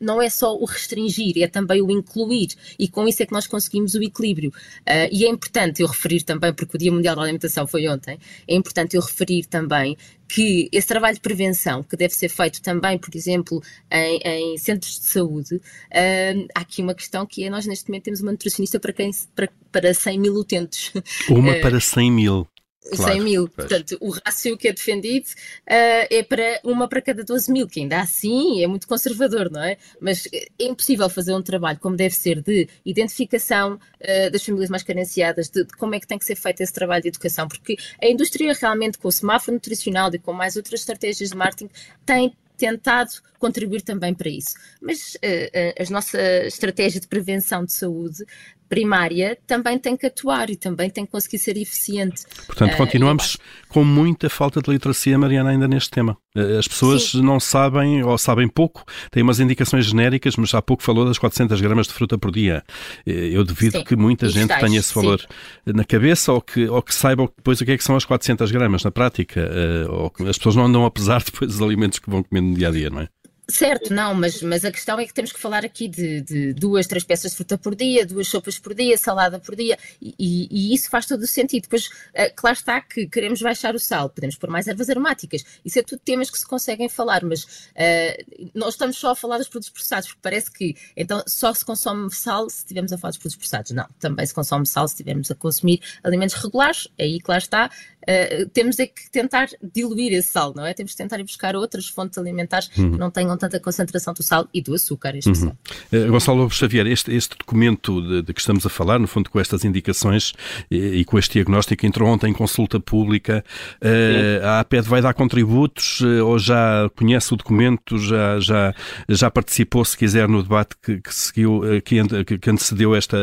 não 0.00 0.20
é 0.20 0.28
só 0.28 0.54
o 0.56 0.64
restringir, 0.64 1.42
é 1.42 1.46
também 1.46 1.80
o 1.82 1.90
incluir 1.90 2.48
e 2.78 2.88
com 2.88 3.06
isso 3.06 3.22
é 3.22 3.26
que 3.26 3.32
nós 3.32 3.46
conseguimos 3.46 3.94
o 3.94 4.02
equilíbrio. 4.02 4.50
Uh, 4.80 5.08
e 5.10 5.24
é 5.24 5.28
importante 5.28 5.82
eu 5.82 5.88
referir 5.88 6.22
também, 6.22 6.52
porque 6.52 6.76
o 6.76 6.78
Dia 6.78 6.92
Mundial 6.92 7.16
da 7.16 7.22
Alimentação 7.22 7.66
foi 7.66 7.88
ontem, 7.88 8.18
é 8.46 8.54
importante 8.54 8.96
eu 8.96 9.02
referir 9.02 9.46
também 9.46 9.96
que 10.28 10.68
esse 10.72 10.86
trabalho 10.86 11.14
de 11.14 11.20
prevenção, 11.20 11.82
que 11.82 11.96
deve 11.96 12.14
ser 12.14 12.28
feito 12.28 12.60
também, 12.60 12.98
por 12.98 13.14
exemplo, 13.14 13.62
em, 13.90 14.20
em 14.24 14.58
centros 14.58 14.98
de 14.98 15.06
saúde, 15.06 15.56
uh, 15.56 16.48
há 16.54 16.60
aqui 16.60 16.82
uma 16.82 16.94
questão 16.94 17.24
que 17.26 17.44
é, 17.44 17.50
nós 17.50 17.66
neste 17.66 17.88
momento 17.88 18.04
temos 18.04 18.20
uma 18.20 18.32
nutricionista 18.32 18.80
para, 18.80 18.92
quem, 18.92 19.10
para, 19.34 19.48
para 19.70 19.94
100 19.94 20.18
mil 20.18 20.34
utentes. 20.34 20.92
Uma 21.28 21.56
uh, 21.56 21.60
para 21.62 21.80
100 21.80 22.10
mil. 22.10 22.48
Claro, 22.94 23.12
100 23.12 23.20
mil. 23.20 23.48
Pois. 23.48 23.68
Portanto, 23.68 23.96
o 24.00 24.10
rácio 24.10 24.56
que 24.56 24.68
é 24.68 24.72
defendido 24.72 25.26
uh, 25.26 26.06
é 26.10 26.22
para 26.22 26.60
uma 26.64 26.88
para 26.88 27.00
cada 27.00 27.24
12 27.24 27.50
mil, 27.50 27.66
que 27.66 27.80
ainda 27.80 28.00
assim 28.00 28.62
é 28.62 28.66
muito 28.66 28.86
conservador, 28.86 29.50
não 29.50 29.62
é? 29.62 29.76
Mas 30.00 30.28
é 30.32 30.46
impossível 30.60 31.08
fazer 31.08 31.34
um 31.34 31.42
trabalho 31.42 31.78
como 31.78 31.96
deve 31.96 32.14
ser 32.14 32.40
de 32.40 32.68
identificação 32.84 33.74
uh, 33.74 34.30
das 34.30 34.44
famílias 34.44 34.70
mais 34.70 34.82
carenciadas, 34.82 35.48
de, 35.48 35.64
de, 35.64 35.72
como 35.76 35.94
é 35.94 36.00
que 36.00 36.06
tem 36.06 36.18
que 36.18 36.24
ser 36.24 36.36
feito 36.36 36.60
esse 36.60 36.72
trabalho 36.72 37.02
de 37.02 37.08
educação, 37.08 37.48
porque 37.48 37.76
a 38.00 38.06
indústria 38.06 38.52
realmente, 38.52 38.98
com 38.98 39.08
o 39.08 39.12
semáforo 39.12 39.54
nutricional 39.54 40.10
e 40.14 40.18
com 40.18 40.32
mais 40.32 40.56
outras 40.56 40.80
estratégias 40.80 41.30
de 41.30 41.36
marketing, 41.36 41.70
tem 42.04 42.32
tentado 42.56 43.10
contribuir 43.38 43.82
também 43.82 44.14
para 44.14 44.28
isso. 44.28 44.54
Mas 44.80 45.14
uh, 45.16 45.82
uh, 45.82 45.86
a 45.86 45.90
nossa 45.90 46.18
estratégia 46.46 47.00
de 47.00 47.06
prevenção 47.06 47.64
de 47.64 47.72
saúde 47.72 48.24
primária 48.68 49.38
também 49.46 49.78
tem 49.78 49.96
que 49.96 50.06
atuar 50.06 50.50
e 50.50 50.56
também 50.56 50.90
tem 50.90 51.04
que 51.04 51.12
conseguir 51.12 51.38
ser 51.38 51.56
eficiente. 51.56 52.22
Portanto, 52.46 52.74
uh, 52.74 52.76
continuamos 52.76 53.36
com 53.68 53.84
muita 53.84 54.28
falta 54.28 54.60
de 54.60 54.70
literacia, 54.70 55.18
Mariana, 55.18 55.50
ainda 55.50 55.68
neste 55.68 55.90
tema. 55.90 56.16
Eh, 56.36 56.58
as 56.58 56.68
pessoas 56.68 57.10
Sim. 57.10 57.22
não 57.22 57.40
sabem 57.40 58.02
ou 58.02 58.16
sabem 58.18 58.46
pouco, 58.46 58.84
têm 59.10 59.22
umas 59.22 59.40
indicações 59.40 59.86
genéricas, 59.86 60.36
mas 60.36 60.52
há 60.54 60.60
pouco 60.60 60.82
falou 60.82 61.06
das 61.06 61.18
400 61.18 61.60
gramas 61.60 61.86
de 61.86 61.94
fruta 61.94 62.18
por 62.18 62.30
dia. 62.30 62.62
Eh, 63.06 63.30
eu 63.32 63.42
duvido 63.42 63.78
Sim. 63.78 63.84
que 63.84 63.96
muita 63.96 64.28
gente 64.28 64.54
tenha 64.58 64.78
esse 64.78 64.94
valor 64.94 65.20
Sim. 65.20 65.72
na 65.72 65.84
cabeça 65.84 66.32
ou 66.32 66.40
que, 66.40 66.68
ou 66.68 66.82
que 66.82 66.94
saiba 66.94 67.28
depois 67.36 67.60
o 67.60 67.64
que 67.64 67.72
é 67.72 67.76
que 67.76 67.84
são 67.84 67.96
as 67.96 68.04
400 68.04 68.50
gramas 68.50 68.84
na 68.84 68.90
prática. 68.90 69.50
Ou 69.88 70.12
as 70.28 70.36
pessoas 70.36 70.56
não 70.56 70.66
andam 70.66 70.84
a 70.84 70.90
pesar 70.90 71.22
depois 71.24 71.50
dos 71.52 71.62
alimentos 71.62 71.98
que 71.98 72.10
vão 72.10 72.22
comendo 72.22 72.48
no 72.48 72.54
dia 72.54 72.68
a 72.68 72.70
dia, 72.70 72.90
não 72.90 73.00
é? 73.00 73.08
Certo, 73.48 73.94
não, 73.94 74.12
mas, 74.12 74.42
mas 74.42 74.64
a 74.64 74.72
questão 74.72 74.98
é 74.98 75.06
que 75.06 75.14
temos 75.14 75.30
que 75.30 75.38
falar 75.38 75.64
aqui 75.64 75.86
de, 75.86 76.20
de 76.20 76.52
duas, 76.52 76.88
três 76.88 77.04
peças 77.04 77.30
de 77.30 77.36
fruta 77.36 77.56
por 77.56 77.76
dia, 77.76 78.04
duas 78.04 78.26
sopas 78.26 78.58
por 78.58 78.74
dia, 78.74 78.98
salada 78.98 79.38
por 79.38 79.54
dia, 79.54 79.78
e, 80.02 80.48
e 80.50 80.74
isso 80.74 80.90
faz 80.90 81.06
todo 81.06 81.22
o 81.22 81.26
sentido. 81.28 81.62
Depois, 81.62 81.88
claro 82.34 82.56
está 82.56 82.80
que 82.80 83.06
queremos 83.06 83.40
baixar 83.40 83.76
o 83.76 83.78
sal, 83.78 84.10
podemos 84.10 84.34
pôr 84.34 84.50
mais 84.50 84.66
ervas 84.66 84.90
aromáticas, 84.90 85.44
isso 85.64 85.78
é 85.78 85.82
tudo 85.82 86.00
temas 86.00 86.28
que 86.28 86.38
se 86.38 86.46
conseguem 86.46 86.88
falar, 86.88 87.22
mas 87.22 87.44
uh, 87.44 88.50
nós 88.52 88.74
estamos 88.74 88.96
só 88.96 89.12
a 89.12 89.16
falar 89.16 89.38
dos 89.38 89.48
produtos 89.48 89.70
processados, 89.70 90.08
porque 90.08 90.22
parece 90.22 90.50
que 90.50 90.74
então 90.96 91.22
só 91.28 91.54
se 91.54 91.64
consome 91.64 92.12
sal 92.12 92.50
se 92.50 92.58
estivermos 92.58 92.92
a 92.92 92.98
falar 92.98 93.10
dos 93.10 93.18
produtos 93.18 93.36
processados. 93.36 93.70
Não, 93.70 93.86
também 94.00 94.26
se 94.26 94.34
consome 94.34 94.66
sal 94.66 94.88
se 94.88 94.94
estivermos 94.94 95.30
a 95.30 95.36
consumir 95.36 95.80
alimentos 96.02 96.34
regulares, 96.34 96.88
aí, 96.98 97.20
claro 97.20 97.42
está, 97.42 97.70
uh, 98.02 98.48
temos 98.48 98.80
é 98.80 98.88
que 98.88 99.08
tentar 99.10 99.48
diluir 99.62 100.12
esse 100.12 100.30
sal, 100.30 100.52
não 100.54 100.66
é? 100.66 100.74
Temos 100.74 100.92
que 100.92 100.98
tentar 100.98 101.20
ir 101.20 101.24
buscar 101.24 101.54
outras 101.54 101.86
fontes 101.86 102.18
alimentares 102.18 102.68
uhum. 102.76 102.92
que 102.92 102.98
não 102.98 103.10
tenham 103.10 103.35
tanta 103.36 103.60
concentração 103.60 104.14
do 104.14 104.22
sal 104.22 104.48
e 104.52 104.60
do 104.60 104.74
açúcar. 104.74 105.14
Uhum. 105.26 105.52
Uh, 105.92 106.10
Gonçalo 106.10 106.48
Xavier, 106.50 106.86
este, 106.86 107.14
este 107.14 107.36
documento 107.38 108.00
de, 108.00 108.22
de, 108.22 108.34
que 108.34 108.40
estamos 108.40 108.64
a 108.66 108.68
falar, 108.68 108.98
no 108.98 109.06
fundo 109.06 109.30
com 109.30 109.40
estas 109.40 109.64
indicações 109.64 110.32
e, 110.70 110.76
e 110.76 111.04
com 111.04 111.18
este 111.18 111.34
diagnóstico, 111.34 111.86
entrou 111.86 112.08
ontem 112.08 112.30
em 112.30 112.32
consulta 112.32 112.78
pública. 112.80 113.44
Uh, 113.82 114.44
a 114.44 114.60
APED 114.60 114.88
vai 114.88 115.00
dar 115.02 115.14
contributos 115.14 116.00
uh, 116.00 116.26
ou 116.26 116.38
já 116.38 116.90
conhece 116.96 117.32
o 117.34 117.36
documento, 117.36 117.98
já, 117.98 118.40
já, 118.40 118.74
já 119.08 119.30
participou, 119.30 119.84
se 119.84 119.96
quiser, 119.96 120.28
no 120.28 120.42
debate 120.42 120.76
que, 120.82 121.00
que 121.00 121.14
seguiu, 121.14 121.62
que, 121.84 122.38
que 122.38 122.50
antecedeu 122.50 122.94
esta, 122.94 123.18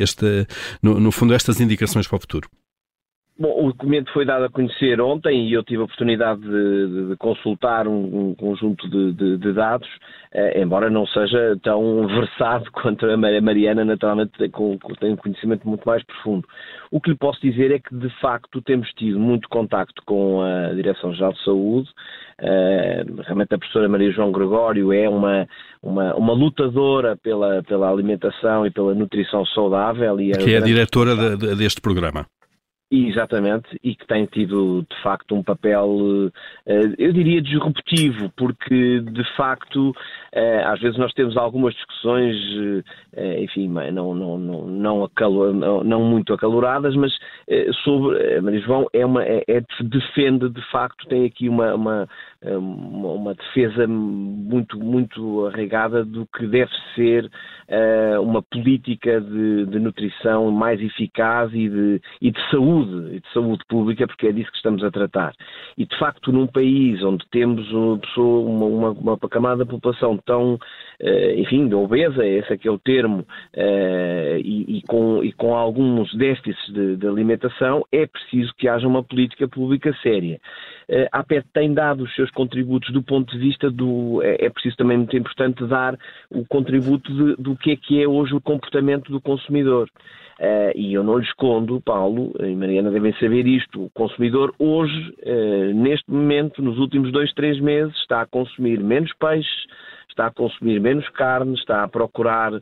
esta 0.00 0.46
no, 0.82 0.98
no 1.00 1.10
fundo, 1.10 1.34
estas 1.34 1.60
indicações 1.60 2.06
para 2.06 2.16
o 2.16 2.20
futuro? 2.20 2.48
Bom, 3.36 3.66
o 3.66 3.72
documento 3.72 4.12
foi 4.12 4.24
dado 4.24 4.44
a 4.44 4.48
conhecer 4.48 5.00
ontem 5.00 5.48
e 5.48 5.52
eu 5.52 5.64
tive 5.64 5.80
a 5.80 5.84
oportunidade 5.84 6.40
de, 6.40 7.08
de 7.08 7.16
consultar 7.16 7.88
um, 7.88 8.28
um 8.30 8.34
conjunto 8.36 8.88
de, 8.88 9.12
de, 9.12 9.38
de 9.38 9.52
dados, 9.52 9.88
eh, 10.32 10.62
embora 10.62 10.88
não 10.88 11.04
seja 11.04 11.58
tão 11.60 12.06
versado 12.06 12.70
quanto 12.70 13.04
a 13.06 13.16
Mariana, 13.16 13.84
naturalmente 13.84 14.38
tem, 14.38 14.48
com, 14.48 14.78
tem 15.00 15.14
um 15.14 15.16
conhecimento 15.16 15.68
muito 15.68 15.84
mais 15.84 16.04
profundo. 16.04 16.46
O 16.92 17.00
que 17.00 17.10
lhe 17.10 17.16
posso 17.16 17.40
dizer 17.40 17.72
é 17.72 17.80
que, 17.80 17.92
de 17.96 18.08
facto, 18.20 18.62
temos 18.62 18.88
tido 18.92 19.18
muito 19.18 19.48
contacto 19.48 20.00
com 20.06 20.40
a 20.40 20.72
Direção-Geral 20.72 21.32
de 21.32 21.44
Saúde. 21.44 21.88
Uh, 22.40 23.22
realmente 23.22 23.52
a 23.52 23.58
professora 23.58 23.88
Maria 23.88 24.12
João 24.12 24.30
Gregório 24.30 24.92
é 24.92 25.08
uma, 25.08 25.48
uma, 25.82 26.14
uma 26.14 26.32
lutadora 26.32 27.16
pela, 27.16 27.64
pela 27.64 27.90
alimentação 27.90 28.64
e 28.64 28.70
pela 28.70 28.94
nutrição 28.94 29.44
saudável. 29.46 30.20
E 30.20 30.30
que 30.32 30.54
é 30.54 30.58
a 30.58 30.60
diretora 30.60 31.36
de, 31.36 31.56
deste 31.56 31.80
programa. 31.80 32.26
Exatamente, 32.90 33.80
e 33.82 33.94
que 33.96 34.06
tem 34.06 34.26
tido 34.26 34.86
de 34.88 35.02
facto 35.02 35.34
um 35.34 35.42
papel, 35.42 36.30
eh, 36.66 36.94
eu 36.98 37.12
diria, 37.14 37.40
disruptivo, 37.40 38.30
porque 38.36 39.00
de 39.00 39.24
facto 39.36 39.92
eh, 40.30 40.62
às 40.62 40.78
vezes 40.80 40.98
nós 40.98 41.12
temos 41.14 41.34
algumas 41.36 41.74
discussões, 41.74 42.36
eh, 43.16 43.42
enfim, 43.42 43.68
não, 43.68 44.14
não, 44.14 44.38
não, 44.38 44.66
não, 44.66 45.04
acalor, 45.04 45.54
não, 45.54 45.82
não 45.82 46.02
muito 46.02 46.34
acaloradas, 46.34 46.94
mas 46.94 47.12
sobre 47.82 48.40
Maria 48.42 48.60
João 48.60 48.86
é 48.92 49.04
uma, 49.04 49.24
é, 49.24 49.42
é, 49.48 49.62
defende 49.80 50.50
de 50.50 50.62
facto, 50.70 51.08
tem 51.08 51.24
aqui 51.24 51.48
uma, 51.48 51.74
uma, 51.74 52.08
uma 52.44 53.34
defesa 53.34 53.86
muito, 53.86 54.78
muito 54.78 55.46
arraigada 55.46 56.04
do 56.04 56.26
que 56.26 56.46
deve 56.46 56.70
ser 56.94 57.30
uma 58.22 58.42
política 58.42 59.20
de, 59.20 59.66
de 59.66 59.78
nutrição 59.78 60.50
mais 60.50 60.80
eficaz 60.80 61.50
e 61.52 61.68
de, 61.68 62.00
e 62.20 62.30
de 62.30 62.50
saúde 62.50 63.16
e 63.16 63.20
de 63.20 63.32
saúde 63.32 63.62
pública, 63.68 64.06
porque 64.06 64.26
é 64.26 64.32
disso 64.32 64.50
que 64.50 64.56
estamos 64.56 64.84
a 64.84 64.90
tratar. 64.90 65.32
E 65.76 65.86
de 65.86 65.98
facto, 65.98 66.32
num 66.32 66.46
país 66.46 67.02
onde 67.02 67.24
temos 67.30 67.70
uma, 67.72 67.98
pessoa, 67.98 68.48
uma, 68.48 68.66
uma, 68.66 68.90
uma 68.90 69.18
camada 69.28 69.64
da 69.64 69.66
população 69.66 70.16
tão, 70.18 70.54
uh, 70.54 71.30
enfim, 71.36 71.68
de 71.68 71.74
obesa, 71.74 72.24
esse 72.24 72.52
é 72.52 72.56
que 72.56 72.68
é 72.68 72.70
o 72.70 72.78
termo, 72.78 73.20
uh, 73.20 74.36
e, 74.38 74.78
e, 74.78 74.82
com, 74.86 75.22
e 75.22 75.32
com 75.32 75.54
alguns 75.54 76.12
déficits 76.14 76.72
de, 76.72 76.96
de, 76.96 77.06
alimentação, 77.06 77.84
é 77.92 78.06
preciso 78.06 78.52
que 78.56 78.68
haja 78.68 78.86
uma 78.86 79.02
política 79.02 79.48
pública 79.48 79.94
séria. 80.02 80.40
Uh, 80.88 81.08
a 81.12 81.20
APET 81.20 81.46
tem 81.52 81.72
dado 81.72 82.04
os 82.04 82.14
seus 82.14 82.30
contributos 82.30 82.92
do 82.92 83.02
ponto 83.02 83.32
de 83.32 83.38
vista 83.38 83.70
do. 83.70 84.20
É, 84.22 84.46
é 84.46 84.50
preciso 84.50 84.76
também 84.76 84.98
muito 84.98 85.16
importante 85.16 85.64
dar 85.66 85.98
o 86.30 86.44
contributo 86.46 87.12
de, 87.12 87.42
do 87.42 87.56
que 87.56 87.72
é 87.72 87.76
que 87.76 88.02
é 88.02 88.06
hoje 88.06 88.34
o 88.34 88.40
comportamento 88.40 89.10
do 89.10 89.20
consumidor. 89.20 89.88
Uh, 90.38 90.74
e 90.74 90.92
eu 90.92 91.04
não 91.04 91.18
lhe 91.18 91.24
escondo, 91.24 91.80
Paulo 91.80 92.32
e 92.40 92.56
Mariana 92.56 92.90
devem 92.90 93.14
saber 93.20 93.46
isto, 93.46 93.84
o 93.84 93.90
consumidor 93.90 94.52
hoje, 94.58 95.14
uh, 95.22 95.72
neste 95.74 96.10
momento, 96.10 96.60
nos 96.60 96.76
últimos 96.78 97.12
dois, 97.12 97.32
três 97.34 97.60
meses, 97.60 97.94
está 97.98 98.22
a 98.22 98.26
consumir 98.26 98.80
menos 98.80 99.12
peixe, 99.14 99.48
está 100.14 100.26
a 100.26 100.30
consumir 100.30 100.80
menos 100.80 101.08
carne, 101.10 101.54
está 101.54 101.82
a 101.82 101.88
procurar 101.88 102.52
uh, 102.54 102.60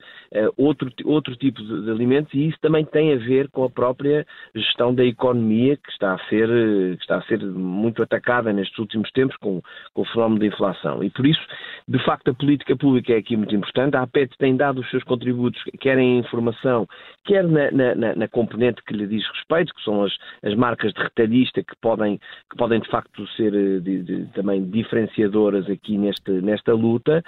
outro, 0.56 0.90
outro 1.04 1.37
tipo 1.37 1.62
de, 1.62 1.85
de, 1.85 1.90
alimentos 1.90 2.32
e 2.35 2.49
isso 2.49 2.59
também 2.61 2.85
tem 2.85 3.12
a 3.12 3.16
ver 3.16 3.49
com 3.50 3.64
a 3.64 3.71
própria 3.71 4.26
gestão 4.54 4.94
da 4.94 5.04
economia 5.04 5.76
que 5.76 5.90
está 5.90 6.14
a 6.14 6.18
ser, 6.28 6.49
que 6.97 7.02
está 7.02 7.18
a 7.18 7.23
ser 7.23 7.40
muito 7.42 8.02
atacada 8.02 8.52
nestes 8.52 8.78
últimos 8.78 9.11
tempos 9.12 9.37
com, 9.37 9.62
com 9.92 10.02
o 10.02 10.06
fenómeno 10.06 10.40
da 10.40 10.47
inflação. 10.47 11.04
E 11.04 11.11
por 11.11 11.26
isso, 11.26 11.40
de 11.87 11.99
facto, 12.04 12.30
a 12.30 12.35
política 12.35 12.76
pública 12.76 13.12
é 13.12 13.18
aqui 13.18 13.37
muito 13.37 13.54
importante. 13.54 13.97
A 13.97 14.02
APET 14.02 14.37
tem 14.38 14.56
dado 14.56 14.80
os 14.80 14.90
seus 14.90 15.02
contributos, 15.04 15.62
quer 15.80 15.99
em 15.99 16.18
informação, 16.18 16.87
quer 17.25 17.44
na, 17.44 17.71
na, 17.71 18.14
na 18.14 18.28
componente 18.28 18.82
que 18.85 18.94
lhe 18.94 19.06
diz 19.06 19.26
respeito, 19.28 19.75
que 19.75 19.82
são 19.85 20.04
as, 20.04 20.12
as 20.42 20.54
marcas 20.54 20.92
de 20.92 21.02
retalhista 21.02 21.62
que 21.62 21.75
podem, 21.80 22.18
que 22.50 22.56
podem 22.56 22.80
de 22.80 22.88
facto 22.88 23.26
ser 23.37 23.54
eh, 23.54 23.80
de, 23.80 24.02
de, 24.02 24.25
também 24.32 24.64
diferenciadoras 24.71 25.68
aqui 25.68 25.99
neste, 25.99 26.30
nesta 26.30 26.73
luta. 26.73 27.23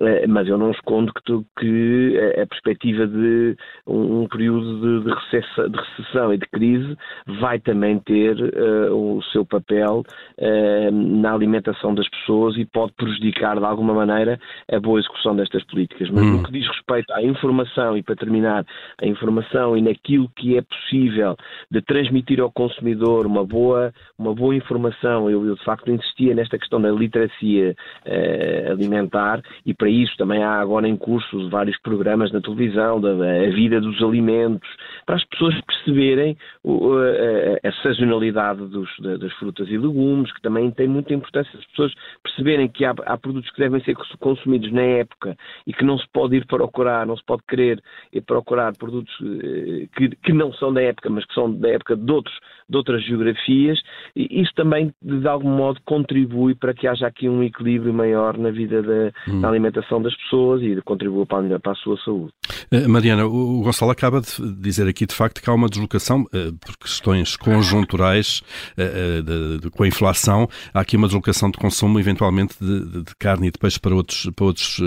Eh, 0.00 0.26
mas 0.26 0.48
eu 0.48 0.56
não 0.56 0.70
escondo 0.70 1.12
que, 1.12 1.22
tu, 1.24 1.44
que 1.58 2.18
a 2.40 2.46
perspectiva 2.46 3.06
de 3.06 3.56
um, 3.86 4.22
um 4.22 4.28
período 4.28 4.80
de, 4.80 5.04
de, 5.04 5.14
recessa, 5.14 5.68
de, 5.68 5.78
recessão 5.78 6.32
e 6.32 6.38
de 6.38 6.46
crise 6.46 6.96
vai 7.40 7.58
também 7.58 7.98
ter 7.98 8.36
uh, 8.40 8.94
o 8.94 9.22
seu 9.24 9.44
papel 9.44 10.02
uh, 10.38 10.90
na 10.90 11.34
alimentação 11.34 11.94
das 11.94 12.08
pessoas 12.08 12.56
e 12.56 12.64
pode 12.64 12.92
prejudicar 12.92 13.58
de 13.58 13.64
alguma 13.64 13.92
maneira 13.92 14.40
a 14.72 14.80
boa 14.80 14.98
execução 14.98 15.36
destas 15.36 15.64
políticas. 15.64 16.08
Mas 16.10 16.22
hum. 16.22 16.38
no 16.38 16.42
que 16.44 16.52
diz 16.52 16.66
respeito 16.66 17.12
à 17.12 17.22
informação 17.22 17.96
e 17.96 18.02
para 18.02 18.16
terminar, 18.16 18.64
a 19.02 19.06
informação 19.06 19.76
e 19.76 19.82
naquilo 19.82 20.30
que 20.36 20.56
é 20.56 20.62
possível 20.62 21.36
de 21.70 21.82
transmitir 21.82 22.40
ao 22.40 22.50
consumidor 22.50 23.26
uma 23.26 23.44
boa, 23.44 23.92
uma 24.18 24.34
boa 24.34 24.54
informação, 24.54 25.28
eu, 25.28 25.44
eu 25.44 25.56
de 25.56 25.64
facto 25.64 25.90
insistia 25.90 26.34
nesta 26.34 26.58
questão 26.58 26.80
da 26.80 26.90
literacia 26.90 27.74
uh, 28.06 28.72
alimentar 28.72 29.42
e 29.64 29.74
para 29.74 29.88
isso 29.88 30.16
também 30.16 30.42
há 30.42 30.60
agora 30.60 30.88
em 30.88 30.96
curso 30.96 31.48
vários 31.48 31.78
programas 31.80 32.32
na 32.32 32.40
televisão, 32.40 33.00
da, 33.00 33.10
a 33.10 33.50
vida 33.50 33.80
dos 33.80 34.02
alimentos, 34.02 34.68
para 35.06 35.16
as 35.16 35.24
pessoas 35.24 35.54
perceberem 35.62 36.36
o, 36.62 36.94
a, 36.94 37.68
a, 37.68 37.72
sazonalidade 37.82 38.66
dos, 38.68 38.88
das 38.98 39.32
frutas 39.34 39.68
e 39.68 39.78
legumes, 39.78 40.32
que 40.32 40.42
também 40.42 40.70
tem 40.70 40.88
muita 40.88 41.14
importância, 41.14 41.58
as 41.58 41.66
pessoas 41.66 41.92
perceberem 42.22 42.68
que 42.68 42.84
há, 42.84 42.94
há, 43.06 43.16
produtos 43.16 43.50
que 43.50 43.60
devem 43.60 43.82
ser 43.82 43.94
consumidos 44.18 44.70
na 44.72 44.82
época 44.82 45.36
e 45.66 45.72
que 45.72 45.84
não 45.84 45.98
se 45.98 46.06
pode 46.12 46.36
ir 46.36 46.46
procurar, 46.46 47.06
não 47.06 47.16
se 47.16 47.24
pode 47.24 47.42
querer 47.48 47.82
ir 48.12 48.20
procurar 48.22 48.76
produtos 48.76 49.12
eh, 49.22 49.88
que, 49.96 50.08
que 50.16 50.32
não 50.32 50.52
são 50.52 50.72
da 50.72 50.82
época, 50.82 51.10
mas 51.10 51.24
que 51.24 51.34
são 51.34 51.52
da 51.52 51.68
época 51.68 51.96
de, 51.96 52.12
outros, 52.12 52.36
de 52.68 52.76
outras 52.76 53.04
geografias, 53.04 53.80
e 54.14 54.40
isso 54.40 54.52
também 54.54 54.92
de 55.02 55.28
algum 55.28 55.50
modo 55.50 55.80
contribui 55.84 56.54
para 56.54 56.74
que 56.74 56.86
haja 56.86 57.06
aqui 57.06 57.28
um 57.28 57.42
equilíbrio 57.42 57.92
maior 57.92 58.36
na 58.36 58.50
vida 58.50 58.82
da, 58.82 59.12
hum. 59.28 59.39
Da 59.40 59.48
alimentação 59.48 60.02
das 60.02 60.14
pessoas 60.16 60.62
e 60.62 60.80
contribua 60.82 61.26
para 61.26 61.56
a, 61.56 61.60
para 61.60 61.72
a 61.72 61.74
sua 61.76 61.96
saúde. 62.04 62.32
Uh, 62.72 62.88
Mariana, 62.88 63.26
o 63.26 63.62
Gonçalo 63.62 63.90
acaba 63.90 64.20
de 64.20 64.54
dizer 64.56 64.86
aqui 64.88 65.06
de 65.06 65.14
facto 65.14 65.42
que 65.42 65.48
há 65.48 65.54
uma 65.54 65.68
deslocação 65.68 66.22
uh, 66.22 66.52
por 66.58 66.76
questões 66.78 67.36
conjunturais 67.36 68.42
uh, 68.78 69.22
de, 69.22 69.58
de, 69.58 69.70
com 69.70 69.82
a 69.82 69.88
inflação, 69.88 70.48
há 70.72 70.80
aqui 70.80 70.96
uma 70.96 71.06
deslocação 71.06 71.50
de 71.50 71.58
consumo 71.58 71.98
eventualmente 71.98 72.54
de, 72.60 73.02
de 73.02 73.16
carne 73.18 73.48
e 73.48 73.50
de 73.50 73.58
peixe 73.58 73.78
para 73.80 73.94
outros, 73.94 74.28
para 74.34 74.44
outros 74.44 74.80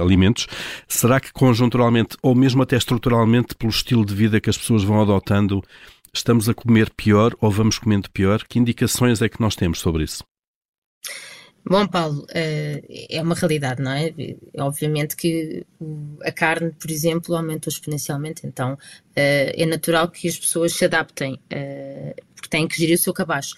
alimentos. 0.00 0.46
Será 0.88 1.20
que 1.20 1.32
conjunturalmente 1.32 2.16
ou 2.22 2.34
mesmo 2.34 2.62
até 2.62 2.76
estruturalmente 2.76 3.54
pelo 3.54 3.70
estilo 3.70 4.04
de 4.04 4.14
vida 4.14 4.40
que 4.40 4.50
as 4.50 4.58
pessoas 4.58 4.82
vão 4.82 5.00
adotando 5.00 5.62
estamos 6.12 6.48
a 6.48 6.54
comer 6.54 6.90
pior 6.90 7.32
ou 7.40 7.50
vamos 7.50 7.78
comendo 7.78 8.10
pior? 8.10 8.44
Que 8.48 8.58
indicações 8.58 9.20
é 9.20 9.28
que 9.28 9.40
nós 9.40 9.56
temos 9.56 9.80
sobre 9.80 10.04
isso? 10.04 10.24
Bom, 11.66 11.86
Paulo, 11.86 12.26
é 12.30 13.22
uma 13.22 13.34
realidade, 13.34 13.80
não 13.80 13.90
é? 13.90 14.12
Obviamente 14.58 15.16
que 15.16 15.64
a 16.22 16.30
carne, 16.30 16.72
por 16.72 16.90
exemplo, 16.90 17.34
aumentou 17.34 17.70
exponencialmente, 17.70 18.46
então 18.46 18.78
é 19.16 19.64
natural 19.64 20.08
que 20.10 20.28
as 20.28 20.38
pessoas 20.38 20.74
se 20.74 20.84
adaptem, 20.84 21.40
porque 22.34 22.48
têm 22.50 22.68
que 22.68 22.76
gerir 22.76 22.96
o 22.96 22.98
seu 22.98 23.14
cabaz. 23.14 23.52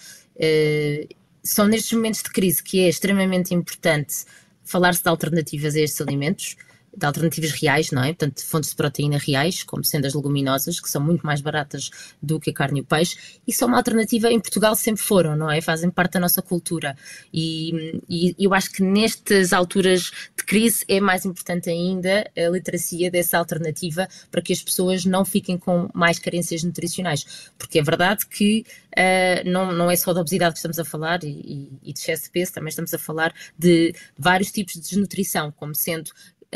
São 1.43 1.67
nestes 1.67 1.93
momentos 1.93 2.23
de 2.23 2.31
crise 2.31 2.63
que 2.63 2.81
é 2.81 2.89
extremamente 2.89 3.53
importante 3.53 4.25
falar-se 4.65 5.03
de 5.03 5.09
alternativas 5.09 5.75
a 5.75 5.81
estes 5.81 6.01
alimentos, 6.01 6.57
de 6.97 7.05
alternativas 7.07 7.51
reais, 7.53 7.91
não 7.91 8.03
é? 8.03 8.09
Portanto, 8.09 8.45
fontes 8.45 8.71
de 8.71 8.77
proteína 8.77 9.19
reais, 9.19 9.63
como 9.63 9.85
sendo 9.85 10.07
as 10.07 10.15
leguminosas, 10.15 10.81
que 10.81 10.89
são 10.89 11.03
muito 11.03 11.27
mais 11.27 11.41
baratas 11.41 11.91
do 12.23 12.41
que 12.41 12.51
a 12.51 12.53
carne 12.53 12.81
e 12.81 12.83
o 12.83 12.85
peixe, 12.85 13.17
e 13.47 13.53
são 13.53 13.69
uma 13.69 13.77
alternativa 13.77 14.31
em 14.31 14.41
Portugal 14.41 14.75
sempre 14.75 15.03
foram, 15.03 15.37
não 15.37 15.51
é? 15.51 15.61
Fazem 15.61 15.91
parte 15.91 16.13
da 16.13 16.21
nossa 16.21 16.41
cultura. 16.41 16.97
E, 17.33 18.01
e 18.09 18.35
eu 18.39 18.55
acho 18.55 18.71
que 18.73 18.83
nestas 18.83 19.53
alturas 19.53 20.11
de 20.37 20.45
crise 20.45 20.85
é 20.89 21.01
mais 21.01 21.25
importante 21.25 21.69
ainda 21.69 22.31
a 22.37 22.49
literacia 22.49 23.11
dessa 23.11 23.37
alternativa 23.39 24.09
para 24.31 24.41
que 24.41 24.53
as 24.53 24.63
pessoas 24.63 25.05
não 25.05 25.25
fiquem 25.25 25.59
com 25.59 25.89
mais 25.93 26.19
carências 26.19 26.63
nutricionais. 26.63 27.51
Porque 27.59 27.79
é 27.79 27.83
verdade 27.83 28.27
que 28.27 28.65
uh, 28.93 29.49
não, 29.49 29.73
não 29.73 29.91
é 29.91 29.97
só 29.97 30.13
da 30.13 30.21
obesidade 30.21 30.55
que 30.55 30.59
estamos 30.59 30.79
a 30.79 30.85
falar 30.85 31.23
e, 31.25 31.71
e 31.83 31.93
de 31.93 31.99
excesso 31.99 32.25
de 32.25 32.31
peso, 32.31 32.53
também 32.53 32.71
estamos 32.71 32.93
a 32.95 32.99
falar 32.99 33.35
de 33.59 33.95
vários 34.17 34.51
tipos 34.51 34.75
de 34.75 34.81
desnutrição, 34.81 35.53
como 35.53 35.75
sendo 35.75 36.11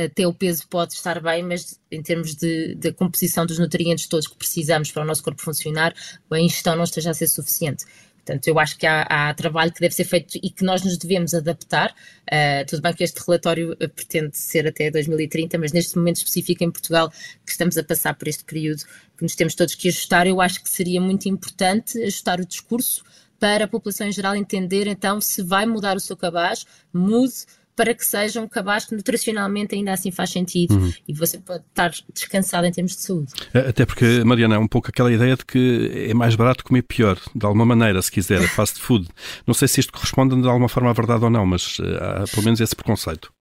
até 0.04 0.26
o 0.26 0.32
peso 0.32 0.66
pode 0.68 0.94
estar 0.94 1.20
bem, 1.20 1.42
mas 1.42 1.78
em 1.90 2.02
termos 2.02 2.34
de, 2.34 2.74
de 2.74 2.92
composição 2.92 3.46
dos 3.46 3.58
nutrientes 3.58 4.06
todos 4.06 4.26
que 4.26 4.36
precisamos 4.36 4.90
para 4.90 5.02
o 5.02 5.06
nosso 5.06 5.22
corpo 5.22 5.40
funcionar, 5.42 5.94
a 6.30 6.40
ingestão 6.40 6.76
não 6.76 6.84
esteja 6.84 7.10
a 7.10 7.14
ser 7.14 7.28
suficiente. 7.28 7.84
Portanto, 8.24 8.46
eu 8.48 8.58
acho 8.58 8.76
que 8.76 8.86
há, 8.86 9.02
há, 9.02 9.34
trabalho 9.34 9.72
que 9.72 9.80
deve 9.80 9.94
ser 9.94 10.04
feito 10.04 10.38
e 10.42 10.50
que 10.50 10.62
nós 10.62 10.82
nos 10.82 10.96
devemos 10.98 11.34
adaptar. 11.34 11.94
Uh, 12.30 12.64
tudo 12.66 12.82
bem 12.82 12.92
que 12.92 13.02
este 13.02 13.18
relatório 13.26 13.74
eh, 13.80 13.88
pretende 13.88 14.36
ser 14.36 14.68
até 14.68 14.90
2030, 14.90 15.58
mas 15.58 15.72
neste 15.72 15.96
momento 15.96 16.16
específico 16.16 16.62
em 16.62 16.70
Portugal, 16.70 17.10
que 17.44 17.50
estamos 17.50 17.76
a 17.78 17.82
passar 17.82 18.14
por 18.14 18.28
este 18.28 18.44
período, 18.44 18.82
que 19.16 19.22
nos 19.22 19.34
temos 19.34 19.54
todos 19.54 19.74
que 19.74 19.88
ajustar, 19.88 20.26
eu 20.26 20.40
acho 20.40 20.62
que 20.62 20.68
seria 20.68 21.00
muito 21.00 21.28
importante 21.28 21.98
ajustar 22.02 22.40
o 22.40 22.46
discurso 22.46 23.02
para 23.40 23.64
a 23.64 23.68
população 23.68 24.06
em 24.06 24.12
geral 24.12 24.36
entender 24.36 24.86
então 24.86 25.18
se 25.18 25.42
vai 25.42 25.64
mudar 25.64 25.96
o 25.96 26.00
seu 26.00 26.16
cabaz, 26.16 26.66
mude 26.92 27.46
para 27.80 27.94
que 27.94 28.04
seja 28.04 28.42
um 28.42 28.46
cabaz 28.46 28.84
que 28.84 28.94
nutricionalmente 28.94 29.74
ainda 29.74 29.94
assim 29.94 30.10
faz 30.10 30.28
sentido 30.28 30.74
uhum. 30.74 30.92
e 31.08 31.14
você 31.14 31.38
pode 31.38 31.64
estar 31.66 31.90
descansado 32.12 32.66
em 32.66 32.70
termos 32.70 32.94
de 32.94 33.00
saúde. 33.00 33.32
Até 33.54 33.86
porque, 33.86 34.22
Mariana, 34.22 34.56
é 34.56 34.58
um 34.58 34.68
pouco 34.68 34.90
aquela 34.90 35.10
ideia 35.10 35.34
de 35.34 35.46
que 35.46 35.90
é 36.10 36.12
mais 36.12 36.36
barato 36.36 36.62
comer 36.62 36.82
pior, 36.82 37.18
de 37.34 37.46
alguma 37.46 37.64
maneira, 37.64 38.02
se 38.02 38.12
quiser, 38.12 38.46
fast 38.48 38.78
food. 38.78 39.08
Não 39.46 39.54
sei 39.54 39.66
se 39.66 39.80
isto 39.80 39.94
corresponde 39.94 40.38
de 40.38 40.46
alguma 40.46 40.68
forma 40.68 40.90
à 40.90 40.92
verdade 40.92 41.24
ou 41.24 41.30
não, 41.30 41.46
mas 41.46 41.78
uh, 41.78 41.84
há 42.02 42.24
pelo 42.30 42.44
menos 42.44 42.60
esse 42.60 42.76
preconceito. 42.76 43.32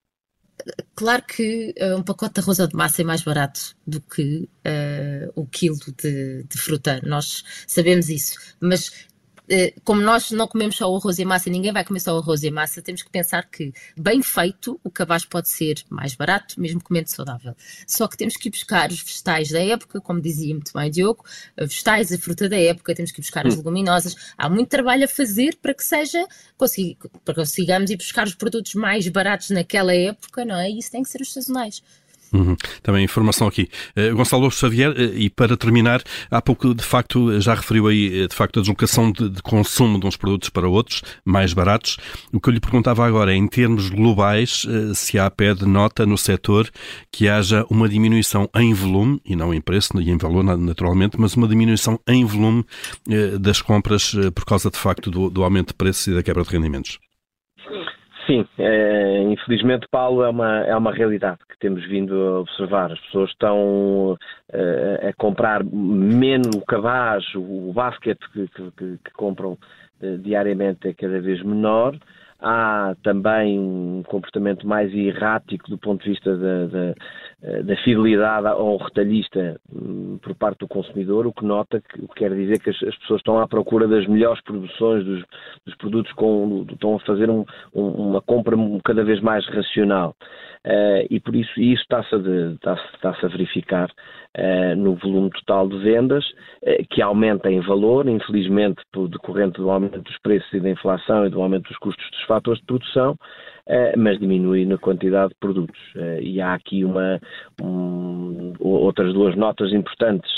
Claro 0.96 1.24
que 1.24 1.74
uh, 1.80 1.98
um 1.98 2.04
pacote 2.04 2.36
de 2.36 2.42
arroz 2.42 2.60
ou 2.60 2.68
de 2.68 2.76
massa 2.76 3.02
é 3.02 3.06
mais 3.06 3.22
barato 3.22 3.76
do 3.86 4.02
que 4.02 4.48
uh, 4.66 5.32
o 5.36 5.46
quilo 5.46 5.78
de, 6.02 6.44
de, 6.44 6.58
fruta, 6.58 7.00
nós 7.04 7.44
sabemos 7.66 8.10
isso, 8.10 8.38
mas 8.60 8.90
eh, 8.90 9.09
como 9.84 10.02
nós 10.02 10.32
não 10.32 10.48
comemos 10.48 10.78
só 10.78 10.92
o 10.92 10.98
arroz 10.98 11.18
e 11.20 11.26
massa, 11.26 11.50
ninguém 11.50 11.72
vai 11.72 11.84
comer 11.84 12.00
só 12.00 12.16
o 12.16 12.20
arroz 12.20 12.44
e 12.44 12.52
massa, 12.52 12.82
temos 12.82 13.02
que 13.02 13.10
pensar 13.10 13.50
que, 13.50 13.74
bem 13.98 14.22
feito, 14.22 14.80
o 14.84 14.90
cabaz 14.90 15.26
pode 15.26 15.50
ser 15.50 15.84
mais 15.90 16.14
barato, 16.16 16.60
mesmo 16.60 16.82
comendo 16.82 17.10
saudável. 17.10 17.56
Só 17.88 18.08
que 18.08 18.16
temos 18.16 18.36
que 18.36 18.50
ir 18.50 18.52
buscar 18.52 18.92
os 18.92 19.02
vegetais 19.02 19.50
da 19.50 19.60
época, 19.60 20.00
como 20.00 20.22
dizia 20.22 20.54
muito 20.54 20.72
bem 20.74 20.92
Diogo, 20.92 21.24
vegetais, 21.58 22.12
a 22.12 22.18
fruta 22.18 22.48
da 22.48 22.60
época, 22.60 22.94
temos 22.94 23.12
que 23.12 23.20
ir 23.20 23.24
buscar 23.24 23.48
as 23.48 23.56
hum. 23.56 23.58
leguminosas. 23.58 24.16
Há 24.38 24.50
muito 24.50 24.70
trabalho 24.70 25.06
a 25.06 25.08
fazer 25.08 25.58
para 25.62 25.74
que 25.74 25.84
seja, 25.84 26.26
para 26.58 26.70
que 26.70 27.34
consigamos 27.36 27.90
ir 27.90 27.98
buscar 27.98 28.28
os 28.28 28.36
produtos 28.36 28.76
mais 28.76 29.08
baratos 29.08 29.50
naquela 29.50 29.94
época, 29.94 30.46
não 30.46 30.56
é? 30.56 30.70
E 30.70 30.80
isso 30.80 30.92
tem 30.92 31.04
que 31.04 31.10
ser 31.10 31.22
os 31.22 31.34
sazonais. 31.34 31.82
Uhum. 32.34 32.56
Também 32.84 33.04
informação 33.04 33.48
aqui. 33.48 33.70
Uh, 33.98 34.16
Gonçalo 34.16 34.50
Xavier, 34.52 34.92
uh, 34.92 35.18
e 35.18 35.30
para 35.30 35.58
terminar, 35.58 36.02
há 36.30 36.42
pouco, 36.42 36.74
de 36.76 36.84
facto, 36.84 37.40
já 37.42 37.56
referiu 37.56 37.88
aí, 37.88 38.28
de 38.28 38.36
facto, 38.36 38.60
a 38.60 38.62
deslocação 38.62 39.12
de, 39.12 39.30
de, 39.30 39.42
consumo 39.42 40.00
de 40.00 40.06
uns 40.06 40.16
produtos 40.16 40.50
para 40.50 40.68
outros, 40.68 41.02
mais 41.26 41.54
baratos. 41.54 41.98
O 42.32 42.40
que 42.40 42.50
eu 42.50 42.54
lhe 42.54 42.60
perguntava 42.60 43.06
agora 43.06 43.34
é, 43.34 43.36
em 43.36 43.48
termos 43.48 43.90
globais, 43.90 44.64
uh, 44.66 44.94
se 44.94 45.18
há 45.18 45.30
pé 45.30 45.54
de 45.54 45.66
nota 45.66 46.06
no 46.06 46.18
setor 46.18 46.70
que 47.12 47.28
haja 47.28 47.66
uma 47.70 47.90
diminuição 47.90 48.50
em 48.56 48.74
volume, 48.74 49.20
e 49.26 49.36
não 49.36 49.54
em 49.54 49.62
preço 49.62 50.00
e 50.00 50.10
em 50.10 50.18
valor, 50.18 50.44
naturalmente, 50.44 51.20
mas 51.20 51.34
uma 51.36 51.48
diminuição 51.48 52.00
em 52.08 52.24
volume 52.24 52.64
das 53.40 53.62
compras 53.62 54.14
por 54.36 54.46
causa, 54.46 54.70
de 54.70 54.78
facto, 54.78 55.10
do, 55.10 55.30
do 55.30 55.44
aumento 55.44 55.70
de 55.70 55.74
preços 55.74 56.08
e 56.08 56.14
da 56.14 56.24
quebra 56.24 56.44
de 56.44 56.50
rendimentos. 56.50 57.00
Sim, 58.30 58.46
é, 58.60 59.24
infelizmente, 59.24 59.88
Paulo, 59.90 60.22
é 60.22 60.30
uma, 60.30 60.60
é 60.60 60.76
uma 60.76 60.94
realidade 60.94 61.40
que 61.50 61.58
temos 61.58 61.84
vindo 61.88 62.14
a 62.14 62.40
observar. 62.42 62.92
As 62.92 63.00
pessoas 63.00 63.32
estão 63.32 64.16
é, 64.54 65.10
a 65.10 65.14
comprar 65.14 65.64
menos 65.64 66.56
o 66.56 66.62
cabaz, 66.62 67.26
o 67.34 67.74
basket 67.74 68.20
que, 68.32 68.48
que, 68.50 68.72
que 69.04 69.12
compram 69.14 69.58
é, 70.00 70.16
diariamente 70.18 70.88
é 70.88 70.94
cada 70.94 71.20
vez 71.20 71.42
menor 71.42 71.98
há 72.40 72.96
também 73.04 73.60
um 73.60 74.04
comportamento 74.08 74.66
mais 74.66 74.94
errático 74.94 75.70
do 75.70 75.78
ponto 75.78 76.04
de 76.04 76.12
vista 76.12 76.38
da, 76.38 76.68
da, 76.68 76.96
da 77.42 77.76
fidelidade 77.78 78.48
ao 78.48 78.78
retalhista 78.78 79.60
hum, 79.74 80.20
por 80.22 80.36
parte 80.36 80.60
do 80.60 80.68
consumidor, 80.68 81.26
o 81.26 81.32
que 81.32 81.46
nota 81.46 81.80
que 81.82 82.00
que 82.02 82.16
quer 82.16 82.34
dizer 82.36 82.60
que 82.60 82.70
as, 82.70 82.76
as 82.84 82.96
pessoas 82.98 83.20
estão 83.20 83.40
à 83.40 83.48
procura 83.48 83.88
das 83.88 84.06
melhores 84.08 84.42
produções 84.44 85.06
dos, 85.06 85.24
dos 85.66 85.76
produtos, 85.76 86.12
com, 86.14 86.66
estão 86.70 86.96
a 86.96 87.00
fazer 87.00 87.30
um, 87.30 87.46
um, 87.74 88.10
uma 88.10 88.22
compra 88.22 88.56
cada 88.84 89.04
vez 89.04 89.22
mais 89.22 89.48
racional. 89.48 90.16
Uh, 90.68 91.08
e 91.10 91.22
por 91.22 91.34
isso 91.38 91.58
isso 91.58 91.82
está-se 91.84 92.14
a, 92.14 92.18
está 92.18 92.74
está 92.94 93.10
a 93.12 93.30
verificar 93.30 93.90
uh, 93.90 94.76
no 94.76 94.96
volume 94.96 95.30
total 95.30 95.70
de 95.70 95.78
vendas, 95.80 96.26
uh, 96.64 96.86
que 96.90 97.02
aumenta 97.02 97.50
em 97.50 97.62
valor, 97.62 98.10
infelizmente, 98.10 98.82
por 98.92 99.08
decorrente 99.08 99.58
do 99.58 99.70
aumento 99.70 100.02
dos 100.02 100.18
preços 100.20 100.52
e 100.52 100.60
da 100.60 100.70
inflação 100.70 101.26
e 101.26 101.30
do 101.30 101.42
aumento 101.42 101.70
dos 101.70 101.78
custos 101.78 102.06
dos 102.12 102.24
fatores 102.24 102.60
de 102.60 102.66
produção, 102.66 103.16
mas 103.98 104.18
diminui 104.18 104.66
na 104.66 104.80
quantidade 104.80 105.30
de 105.30 105.36
produtos. 105.40 105.80
e 106.22 106.42
há 106.42 106.56
aqui 106.56 106.84
uma, 106.84 107.20
um, 107.62 108.54
outras 108.60 109.14
duas 109.14 109.36
notas 109.36 109.72
importantes. 109.72 110.32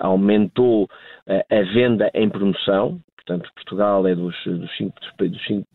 aumentou 0.00 0.86
a 1.26 1.62
venda 1.72 2.10
em 2.12 2.28
promoção, 2.28 3.00
portanto, 3.16 3.50
Portugal 3.54 4.06
é 4.06 4.14
dos, 4.14 4.36
dos, 4.44 4.76
cinco, 4.76 4.94
dos 5.18 5.44
cinco 5.46 5.66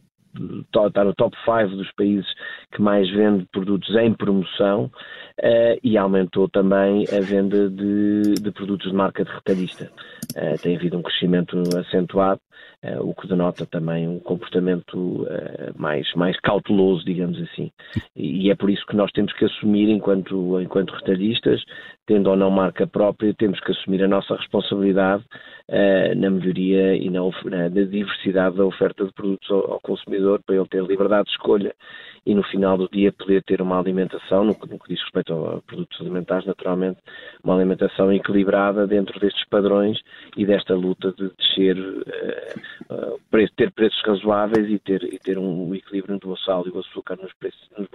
está 0.66 1.04
no 1.04 1.14
top 1.14 1.36
5 1.46 1.76
dos 1.76 1.92
países 1.94 2.28
que 2.72 2.82
mais 2.82 3.10
vende 3.10 3.46
produtos 3.52 3.96
em 3.96 4.14
promoção 4.14 4.86
uh, 5.40 5.80
e 5.84 5.98
aumentou 5.98 6.48
também 6.48 7.06
a 7.12 7.20
venda 7.22 7.70
de, 7.70 8.36
de 8.36 8.52
produtos 8.52 8.92
de 8.92 8.96
marca 8.96 9.24
de 9.24 9.32
retalhista. 9.32 9.92
Uh, 10.36 10.62
tem 10.62 10.76
havido 10.76 10.98
um 10.98 11.02
crescimento 11.02 11.58
acentuado, 11.78 12.42
uh, 12.84 13.10
o 13.10 13.16
que 13.16 13.28
denota 13.28 13.66
também 13.66 14.08
um 14.08 14.20
comportamento 14.20 15.26
mais, 15.76 16.12
mais 16.14 16.40
cauteloso, 16.40 17.04
digamos 17.06 17.42
assim. 17.42 17.72
E, 18.16 18.46
e, 18.46 18.52
é 18.52 18.56
por 18.56 18.70
isso 18.70 18.86
que 18.86 18.96
nós 18.96 19.12
temos 19.12 19.34
que 19.34 19.46
assumir, 19.46 19.90
enquanto, 19.90 20.62
enquanto 20.62 20.94
retalhistas, 20.94 21.64
tendo 22.06 22.30
ou 22.30 22.36
não 22.36 22.52
marca 22.52 22.86
própria, 22.86 23.34
temos 23.34 23.60
que 23.60 23.72
assumir 23.72 24.04
a 24.04 24.08
nossa 24.08 24.36
responsabilidade 24.36 25.24
na 26.18 26.32
melhoria 26.32 26.96
e 26.96 27.10
na, 27.12 27.20
na, 27.46 27.70
diversidade 27.70 28.58
da 28.58 28.66
oferta 28.66 29.06
de 29.06 29.14
produtos 29.14 29.50
ao, 29.52 29.74
ao 29.74 29.80
consumidor, 29.82 30.29
para 30.38 30.56
ele 30.56 30.68
ter 30.68 30.84
liberdade 30.84 31.26
de 31.26 31.32
escolha 31.32 31.74
e 32.26 32.36
no 32.36 32.44
final 32.44 32.78
do 32.78 32.88
dia 32.90 33.12
poder 33.12 33.44
ter 33.44 33.62
uma 33.62 33.80
alimentação, 33.80 34.44
no, 34.44 34.52
no 34.52 34.80
que 34.80 34.90
diz 34.94 35.02
respeito 35.02 35.34
a 35.34 35.62
produtos 35.62 36.00
alimentares, 36.00 36.46
naturalmente, 36.46 37.00
uma 37.44 37.56
alimentação 37.56 38.12
equilibrada 38.14 38.86
dentro 38.86 39.20
destes 39.20 39.44
padrões 39.46 40.00
e 40.38 40.46
desta 40.46 40.76
luta 40.76 41.12
de 41.18 41.32
descer, 41.38 41.78
uh, 41.78 43.16
uh, 43.16 43.50
ter 43.56 43.72
preços 43.72 44.02
razoáveis 44.06 44.70
e 44.70 44.78
ter, 44.80 45.04
e 45.04 45.18
ter 45.18 45.38
um 45.38 45.74
equilíbrio 45.74 46.16
entre 46.16 46.30
o 46.30 46.38
sal 46.38 46.68
e 46.68 46.70
o 46.70 46.80
açúcar 46.80 47.18
nos, 47.18 47.34
preços, 47.34 47.68
nos 47.78 47.88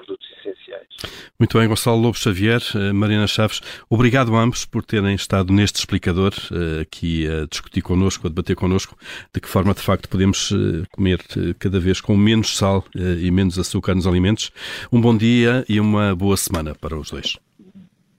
essenciais. 0.74 1.32
Muito 1.38 1.58
bem, 1.58 1.68
Gonçalo 1.68 2.00
Lobo 2.00 2.16
Xavier, 2.16 2.60
uh, 2.74 2.94
Mariana 2.94 3.26
Chaves, 3.26 3.60
obrigado 3.88 4.34
a 4.34 4.40
ambos 4.40 4.64
por 4.64 4.84
terem 4.84 5.14
estado 5.14 5.52
neste 5.52 5.78
explicador 5.78 6.32
aqui 6.80 7.26
a 7.28 7.46
discutir 7.46 7.82
connosco, 7.82 8.26
a 8.26 8.30
debater 8.30 8.56
connosco, 8.56 8.96
de 9.32 9.40
que 9.40 9.48
forma 9.48 9.74
de 9.74 9.80
facto 9.80 10.08
podemos 10.08 10.52
comer 10.92 11.20
cada 11.58 11.78
vez 11.80 12.00
com 12.00 12.16
menos 12.16 12.56
sal 12.56 12.84
e 12.94 13.30
menos 13.30 13.58
açúcar 13.58 13.94
nos 13.94 14.06
alimentos. 14.06 14.50
Um 14.92 15.00
bom 15.00 15.16
dia 15.16 15.64
e 15.68 15.80
uma 15.80 16.14
boa 16.14 16.37
semana 16.37 16.74
para 16.74 16.96
os 16.96 17.10
dois. 17.10 17.38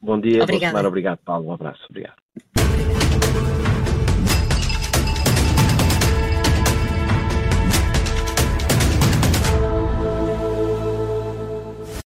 Bom 0.02 0.20
dia, 0.20 0.44
Obrigada. 0.44 0.46
boa 0.46 0.70
semana. 0.70 0.88
Obrigado, 0.88 1.20
Paulo. 1.26 1.48
Um 1.48 1.54
abraço. 1.54 1.82
Obrigado. 1.89 2.15